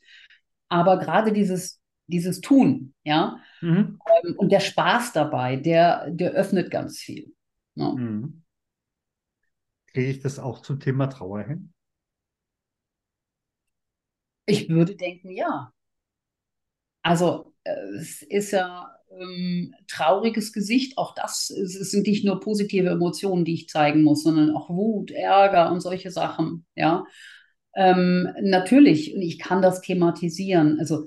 Aber 0.69 0.97
gerade 0.99 1.31
dieses, 1.31 1.79
dieses 2.07 2.41
Tun, 2.41 2.93
ja, 3.03 3.37
mhm. 3.61 3.99
ähm, 4.23 4.35
und 4.37 4.51
der 4.51 4.59
Spaß 4.59 5.13
dabei, 5.13 5.55
der, 5.55 6.09
der 6.09 6.31
öffnet 6.31 6.71
ganz 6.71 6.99
viel. 6.99 7.33
Ja. 7.75 7.91
Mhm. 7.91 8.43
Kriege 9.87 10.09
ich 10.09 10.19
das 10.19 10.39
auch 10.39 10.61
zum 10.61 10.79
Thema 10.79 11.07
Trauer 11.07 11.43
hin? 11.43 11.71
Ich 14.47 14.69
würde 14.69 14.95
denken, 14.95 15.29
ja. 15.29 15.71
Also 17.01 17.53
äh, 17.63 17.71
es 17.99 18.21
ist 18.23 18.51
ja 18.51 18.89
ähm, 19.11 19.73
trauriges 19.87 20.51
Gesicht, 20.53 20.97
auch 20.97 21.13
das 21.15 21.49
es 21.49 21.91
sind 21.91 22.07
nicht 22.07 22.25
nur 22.25 22.39
positive 22.39 22.89
Emotionen, 22.89 23.45
die 23.45 23.53
ich 23.53 23.69
zeigen 23.69 24.03
muss, 24.03 24.23
sondern 24.23 24.55
auch 24.55 24.69
Wut, 24.69 25.11
Ärger 25.11 25.71
und 25.71 25.81
solche 25.81 26.11
Sachen. 26.11 26.65
Ja, 26.75 27.05
ähm, 27.75 28.29
natürlich, 28.41 29.15
und 29.15 29.21
ich 29.21 29.39
kann 29.39 29.61
das 29.61 29.81
thematisieren. 29.81 30.79
Also 30.79 31.05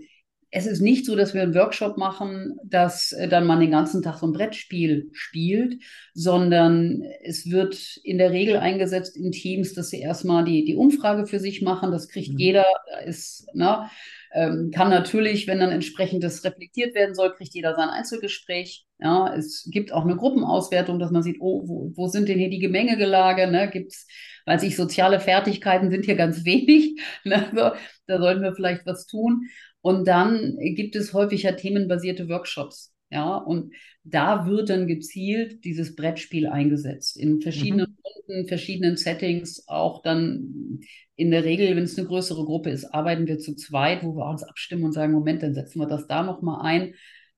es 0.50 0.66
ist 0.66 0.80
nicht 0.80 1.04
so, 1.04 1.14
dass 1.14 1.34
wir 1.34 1.42
einen 1.42 1.54
Workshop 1.54 1.98
machen, 1.98 2.56
dass 2.64 3.12
äh, 3.12 3.28
dann 3.28 3.46
man 3.46 3.60
den 3.60 3.70
ganzen 3.70 4.02
Tag 4.02 4.18
so 4.18 4.26
ein 4.26 4.32
Brettspiel 4.32 5.10
spielt, 5.12 5.82
sondern 6.14 7.02
es 7.22 7.50
wird 7.50 7.98
in 8.02 8.18
der 8.18 8.30
Regel 8.30 8.56
eingesetzt 8.56 9.16
in 9.16 9.30
Teams, 9.30 9.74
dass 9.74 9.90
sie 9.90 10.00
erstmal 10.00 10.44
die, 10.44 10.64
die 10.64 10.76
Umfrage 10.76 11.26
für 11.26 11.38
sich 11.38 11.60
machen. 11.60 11.90
Das 11.90 12.08
kriegt 12.08 12.32
mhm. 12.32 12.38
jeder, 12.38 12.64
ist, 13.04 13.46
na, 13.52 13.82
ne, 13.82 13.90
ähm, 14.32 14.70
kann 14.74 14.90
natürlich, 14.90 15.46
wenn 15.46 15.58
dann 15.58 15.70
entsprechend 15.70 16.22
das 16.22 16.44
reflektiert 16.44 16.94
werden 16.94 17.14
soll, 17.14 17.34
kriegt 17.34 17.54
jeder 17.54 17.74
sein 17.74 17.88
Einzelgespräch. 17.88 18.86
Ja, 18.98 19.32
es 19.34 19.68
gibt 19.70 19.92
auch 19.92 20.04
eine 20.04 20.16
Gruppenauswertung, 20.16 20.98
dass 20.98 21.10
man 21.10 21.22
sieht, 21.22 21.38
oh, 21.40 21.66
wo, 21.66 21.92
wo 21.94 22.08
sind 22.08 22.28
denn 22.28 22.38
hier 22.38 22.50
die 22.50 22.58
Gemengegelage? 22.58 23.46
Ne? 23.46 23.70
Gibt 23.70 23.92
es, 23.92 24.06
weil 24.44 24.60
sich 24.60 24.76
soziale 24.76 25.20
Fertigkeiten 25.20 25.90
sind 25.90 26.04
hier 26.04 26.16
ganz 26.16 26.44
wenig. 26.44 27.00
Ne? 27.24 27.46
So, 27.54 27.70
da 28.06 28.18
sollten 28.18 28.42
wir 28.42 28.54
vielleicht 28.54 28.86
was 28.86 29.06
tun. 29.06 29.48
Und 29.88 30.06
dann 30.06 30.58
gibt 30.74 30.96
es 30.96 31.14
häufig 31.14 31.44
ja 31.44 31.52
themenbasierte 31.52 32.28
Workshops. 32.28 32.92
Ja, 33.08 33.36
und 33.36 33.72
da 34.04 34.46
wird 34.46 34.68
dann 34.68 34.86
gezielt 34.86 35.64
dieses 35.64 35.96
Brettspiel 35.96 36.46
eingesetzt 36.46 37.16
in 37.16 37.40
verschiedenen 37.40 37.86
mhm. 37.88 37.96
Runden, 38.04 38.48
verschiedenen 38.48 38.98
Settings. 38.98 39.66
Auch 39.66 40.02
dann 40.02 40.80
in 41.16 41.30
der 41.30 41.44
Regel, 41.44 41.74
wenn 41.74 41.84
es 41.84 41.96
eine 41.96 42.06
größere 42.06 42.44
Gruppe 42.44 42.68
ist, 42.68 42.84
arbeiten 42.84 43.26
wir 43.26 43.38
zu 43.38 43.54
zweit, 43.54 44.04
wo 44.04 44.14
wir 44.14 44.28
uns 44.28 44.42
abstimmen 44.42 44.84
und 44.84 44.92
sagen, 44.92 45.14
Moment, 45.14 45.42
dann 45.42 45.54
setzen 45.54 45.80
wir 45.80 45.86
das 45.86 46.06
da 46.06 46.22
nochmal 46.22 46.66
ein. 46.66 46.94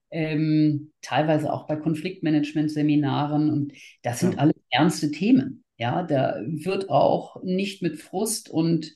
Ähm, 0.09 0.91
teilweise 1.01 1.53
auch 1.53 1.67
bei 1.67 1.77
Konfliktmanagement-Seminaren. 1.77 3.49
Und 3.49 3.71
das 4.01 4.19
sind 4.19 4.33
ja. 4.33 4.39
alles 4.39 4.57
ernste 4.71 5.09
Themen. 5.11 5.63
Ja, 5.77 6.03
da 6.03 6.35
wird 6.45 6.89
auch 6.89 7.41
nicht 7.43 7.81
mit 7.81 8.01
Frust 8.01 8.49
und 8.49 8.93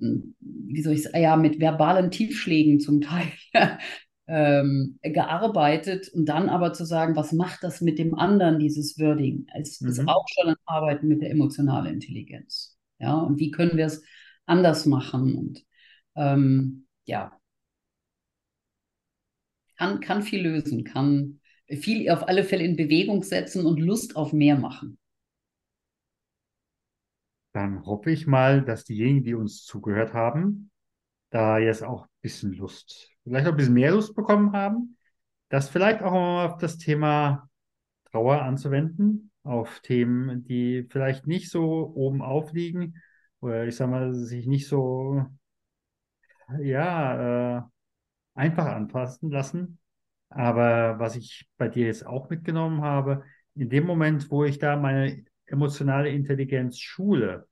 wie 0.00 0.82
soll 0.82 0.94
ich 0.94 1.02
sagen, 1.02 1.20
ja, 1.20 1.36
mit 1.36 1.60
verbalen 1.60 2.10
Tiefschlägen 2.10 2.80
zum 2.80 3.00
Teil 3.00 3.26
ähm, 4.26 4.98
gearbeitet 5.02 6.08
und 6.14 6.26
dann 6.26 6.48
aber 6.48 6.72
zu 6.72 6.84
sagen, 6.84 7.16
was 7.16 7.32
macht 7.32 7.62
das 7.62 7.80
mit 7.80 7.98
dem 7.98 8.14
anderen, 8.14 8.58
dieses 8.58 8.98
Wording? 8.98 9.46
Es 9.54 9.80
mhm. 9.80 9.88
ist 9.88 10.08
auch 10.08 10.26
schon 10.28 10.50
ein 10.50 10.56
Arbeiten 10.66 11.08
mit 11.08 11.22
der 11.22 11.30
emotionalen 11.30 11.94
Intelligenz. 11.94 12.78
Ja, 12.98 13.18
und 13.18 13.38
wie 13.38 13.50
können 13.50 13.76
wir 13.76 13.86
es 13.86 14.02
anders 14.46 14.86
machen? 14.86 15.34
Und 15.34 15.64
ähm, 16.16 16.86
ja, 17.04 17.32
kann, 19.76 20.00
kann 20.00 20.22
viel 20.22 20.42
lösen, 20.42 20.84
kann 20.84 21.40
viel 21.66 22.08
auf 22.10 22.28
alle 22.28 22.44
Fälle 22.44 22.64
in 22.64 22.76
Bewegung 22.76 23.22
setzen 23.22 23.66
und 23.66 23.80
Lust 23.80 24.14
auf 24.16 24.32
mehr 24.32 24.56
machen. 24.56 24.98
Dann 27.52 27.84
hoffe 27.84 28.10
ich 28.10 28.26
mal, 28.26 28.62
dass 28.64 28.84
diejenigen, 28.84 29.24
die 29.24 29.34
uns 29.34 29.64
zugehört 29.64 30.14
haben, 30.14 30.70
da 31.30 31.58
jetzt 31.58 31.82
auch 31.84 32.04
ein 32.04 32.10
bisschen 32.22 32.52
Lust, 32.54 33.10
vielleicht 33.24 33.46
auch 33.46 33.52
ein 33.52 33.56
bisschen 33.56 33.74
mehr 33.74 33.92
Lust 33.92 34.14
bekommen 34.14 34.52
haben, 34.52 34.96
das 35.48 35.68
vielleicht 35.68 36.02
auch 36.02 36.12
mal 36.12 36.46
auf 36.46 36.58
das 36.58 36.78
Thema 36.78 37.48
Trauer 38.10 38.42
anzuwenden, 38.42 39.30
auf 39.42 39.80
Themen, 39.80 40.44
die 40.44 40.86
vielleicht 40.90 41.26
nicht 41.26 41.50
so 41.50 41.92
oben 41.94 42.22
aufliegen 42.22 42.96
oder 43.40 43.66
ich 43.66 43.76
sag 43.76 43.90
mal, 43.90 44.12
sich 44.14 44.46
nicht 44.46 44.68
so, 44.68 45.24
ja, 46.60 47.58
äh, 47.58 47.62
einfach 48.34 48.66
anpassen 48.66 49.30
lassen. 49.30 49.78
Aber 50.28 50.98
was 50.98 51.16
ich 51.16 51.48
bei 51.58 51.68
dir 51.68 51.86
jetzt 51.86 52.06
auch 52.06 52.30
mitgenommen 52.30 52.82
habe, 52.82 53.24
in 53.54 53.68
dem 53.70 53.86
Moment, 53.86 54.30
wo 54.30 54.44
ich 54.44 54.58
da 54.58 54.76
meine 54.76 55.24
emotionale 55.50 56.10
Intelligenz 56.10 56.78
schule, 56.78 57.46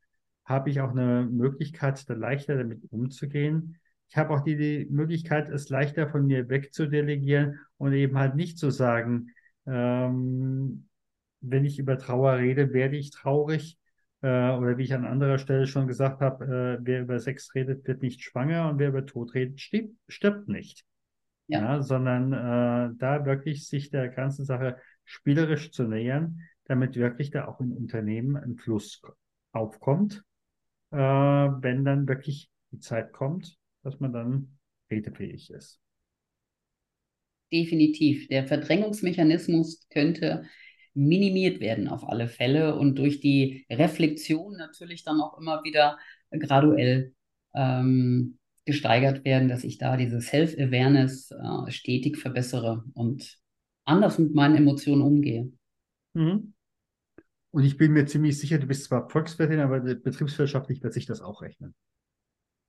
habe 0.44 0.70
ich 0.70 0.80
auch 0.80 0.90
eine 0.90 1.28
Möglichkeit, 1.30 2.08
da 2.08 2.14
leichter 2.14 2.56
damit 2.56 2.80
umzugehen. 2.90 3.78
Ich 4.08 4.16
habe 4.16 4.32
auch 4.32 4.40
die, 4.40 4.56
die 4.56 4.86
Möglichkeit, 4.90 5.50
es 5.50 5.68
leichter 5.68 6.08
von 6.08 6.26
mir 6.26 6.48
wegzudelegieren 6.48 7.58
und 7.76 7.92
eben 7.92 8.16
halt 8.16 8.34
nicht 8.34 8.58
zu 8.58 8.70
sagen, 8.70 9.28
ähm, 9.66 10.88
wenn 11.40 11.64
ich 11.64 11.78
über 11.78 11.98
Trauer 11.98 12.38
rede, 12.38 12.72
werde 12.72 12.96
ich 12.96 13.10
traurig. 13.10 13.78
Äh, 14.20 14.50
oder 14.50 14.78
wie 14.78 14.82
ich 14.82 14.94
an 14.94 15.04
anderer 15.04 15.38
Stelle 15.38 15.66
schon 15.66 15.86
gesagt 15.86 16.20
habe, 16.20 16.44
äh, 16.44 16.84
wer 16.84 17.02
über 17.02 17.18
Sex 17.20 17.54
redet, 17.54 17.86
wird 17.86 18.02
nicht 18.02 18.22
schwanger 18.22 18.68
und 18.70 18.78
wer 18.78 18.88
über 18.88 19.06
Tod 19.06 19.34
redet, 19.34 19.60
stirbt, 19.60 19.94
stirbt 20.08 20.48
nicht. 20.48 20.84
Ja. 21.46 21.60
ja 21.60 21.82
sondern 21.82 22.32
äh, 22.32 22.94
da 22.98 23.24
wirklich 23.26 23.68
sich 23.68 23.90
der 23.90 24.08
ganzen 24.08 24.44
Sache 24.44 24.76
spielerisch 25.04 25.70
zu 25.70 25.84
nähern, 25.84 26.40
damit 26.68 26.94
wirklich 26.96 27.30
da 27.30 27.48
auch 27.48 27.60
im 27.60 27.72
Unternehmen 27.72 28.36
ein 28.36 28.56
Fluss 28.56 29.02
aufkommt, 29.52 30.22
äh, 30.90 30.96
wenn 30.96 31.84
dann 31.84 32.06
wirklich 32.06 32.50
die 32.70 32.78
Zeit 32.78 33.12
kommt, 33.12 33.58
dass 33.82 33.98
man 34.00 34.12
dann 34.12 34.58
redefähig 34.90 35.50
ist. 35.50 35.80
Definitiv. 37.52 38.28
Der 38.28 38.46
Verdrängungsmechanismus 38.46 39.88
könnte 39.88 40.44
minimiert 40.94 41.60
werden 41.60 41.88
auf 41.88 42.06
alle 42.06 42.28
Fälle 42.28 42.76
und 42.76 42.98
durch 42.98 43.20
die 43.20 43.64
Reflexion 43.70 44.56
natürlich 44.56 45.04
dann 45.04 45.20
auch 45.20 45.38
immer 45.38 45.62
wieder 45.64 45.98
graduell 46.30 47.14
ähm, 47.54 48.38
gesteigert 48.64 49.24
werden, 49.24 49.48
dass 49.48 49.64
ich 49.64 49.78
da 49.78 49.96
diese 49.96 50.20
Self-Awareness 50.20 51.30
äh, 51.30 51.70
stetig 51.70 52.18
verbessere 52.18 52.84
und 52.94 53.38
anders 53.84 54.18
mit 54.18 54.34
meinen 54.34 54.56
Emotionen 54.56 55.02
umgehe. 55.02 55.50
Mhm. 56.14 56.52
Und 57.50 57.64
ich 57.64 57.76
bin 57.76 57.92
mir 57.92 58.06
ziemlich 58.06 58.38
sicher, 58.38 58.58
du 58.58 58.66
bist 58.66 58.84
zwar 58.84 59.08
Volkswirtin, 59.08 59.60
aber 59.60 59.80
betriebswirtschaftlich 59.80 60.82
wird 60.82 60.92
sich 60.92 61.06
das 61.06 61.20
auch 61.20 61.42
rechnen. 61.42 61.74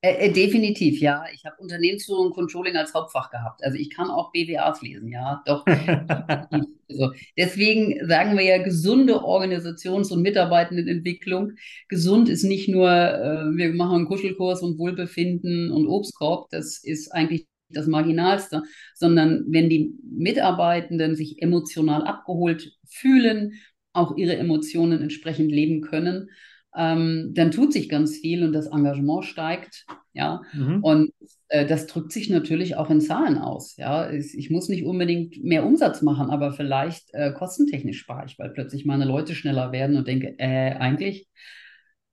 Äh, 0.01 0.27
äh, 0.27 0.31
definitiv, 0.31 1.01
ja. 1.01 1.25
Ich 1.33 1.43
habe 1.43 1.57
Unternehmensführung 1.59 2.27
und 2.27 2.33
Controlling 2.33 2.77
als 2.77 2.93
Hauptfach 2.93 3.29
gehabt. 3.31 3.61
Also 3.63 3.77
ich 3.77 3.89
kann 3.89 4.09
auch 4.09 4.31
BWAs 4.31 4.81
lesen, 4.81 5.09
ja. 5.09 5.41
Doch. 5.45 5.65
also 5.67 7.11
deswegen 7.37 8.07
sagen 8.07 8.37
wir 8.37 8.45
ja 8.45 8.63
gesunde 8.63 9.15
Organisations- 9.15 10.11
und 10.13 10.21
Mitarbeitendenentwicklung. 10.21 11.53
Gesund 11.89 12.29
ist 12.29 12.43
nicht 12.43 12.69
nur, 12.69 12.89
äh, 12.89 13.57
wir 13.57 13.73
machen 13.73 13.97
einen 13.97 14.07
Kuschelkurs 14.07 14.61
und 14.61 14.77
Wohlbefinden 14.77 15.69
und 15.69 15.85
Obstkorb. 15.87 16.49
Das 16.49 16.81
ist 16.81 17.13
eigentlich 17.13 17.47
das 17.69 17.87
Marginalste, 17.87 18.63
sondern 18.95 19.45
wenn 19.49 19.69
die 19.69 19.93
Mitarbeitenden 20.03 21.15
sich 21.15 21.41
emotional 21.41 22.03
abgeholt 22.03 22.71
fühlen, 22.87 23.53
auch 23.99 24.17
ihre 24.17 24.37
Emotionen 24.37 25.01
entsprechend 25.01 25.51
leben 25.51 25.81
können 25.81 26.29
ähm, 26.75 27.31
dann 27.33 27.51
tut 27.51 27.73
sich 27.73 27.89
ganz 27.89 28.17
viel 28.17 28.43
und 28.43 28.53
das 28.53 28.67
Engagement 28.67 29.25
steigt. 29.25 29.85
Ja, 30.13 30.41
mhm. 30.53 30.83
und 30.83 31.13
äh, 31.47 31.65
das 31.65 31.87
drückt 31.87 32.11
sich 32.11 32.29
natürlich 32.29 32.75
auch 32.75 32.89
in 32.89 33.01
Zahlen 33.01 33.37
aus. 33.37 33.75
Ja, 33.77 34.11
ich, 34.11 34.37
ich 34.37 34.49
muss 34.49 34.69
nicht 34.69 34.85
unbedingt 34.85 35.43
mehr 35.43 35.65
Umsatz 35.65 36.01
machen, 36.01 36.29
aber 36.29 36.51
vielleicht 36.51 37.13
äh, 37.13 37.31
kostentechnisch 37.31 37.99
spare 37.99 38.25
ich, 38.25 38.37
weil 38.37 38.49
plötzlich 38.49 38.85
meine 38.85 39.05
Leute 39.05 39.33
schneller 39.35 39.71
werden 39.71 39.97
und 39.97 40.07
denke, 40.07 40.35
äh, 40.37 40.73
eigentlich 40.73 41.27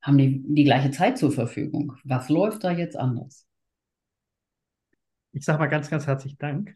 haben 0.01 0.19
die 0.19 0.43
die 0.47 0.65
gleiche 0.65 0.91
Zeit 0.91 1.19
zur 1.19 1.33
Verfügung. 1.33 1.95
Was 2.05 2.29
läuft 2.29 2.65
da 2.65 2.71
jetzt 2.71 2.97
anders? 2.97 3.47
Ich 5.33 5.45
sage 5.45 5.59
mal 5.59 5.67
ganz, 5.67 5.91
ganz 5.91 6.07
herzlichen 6.07 6.39
Dank. 6.39 6.75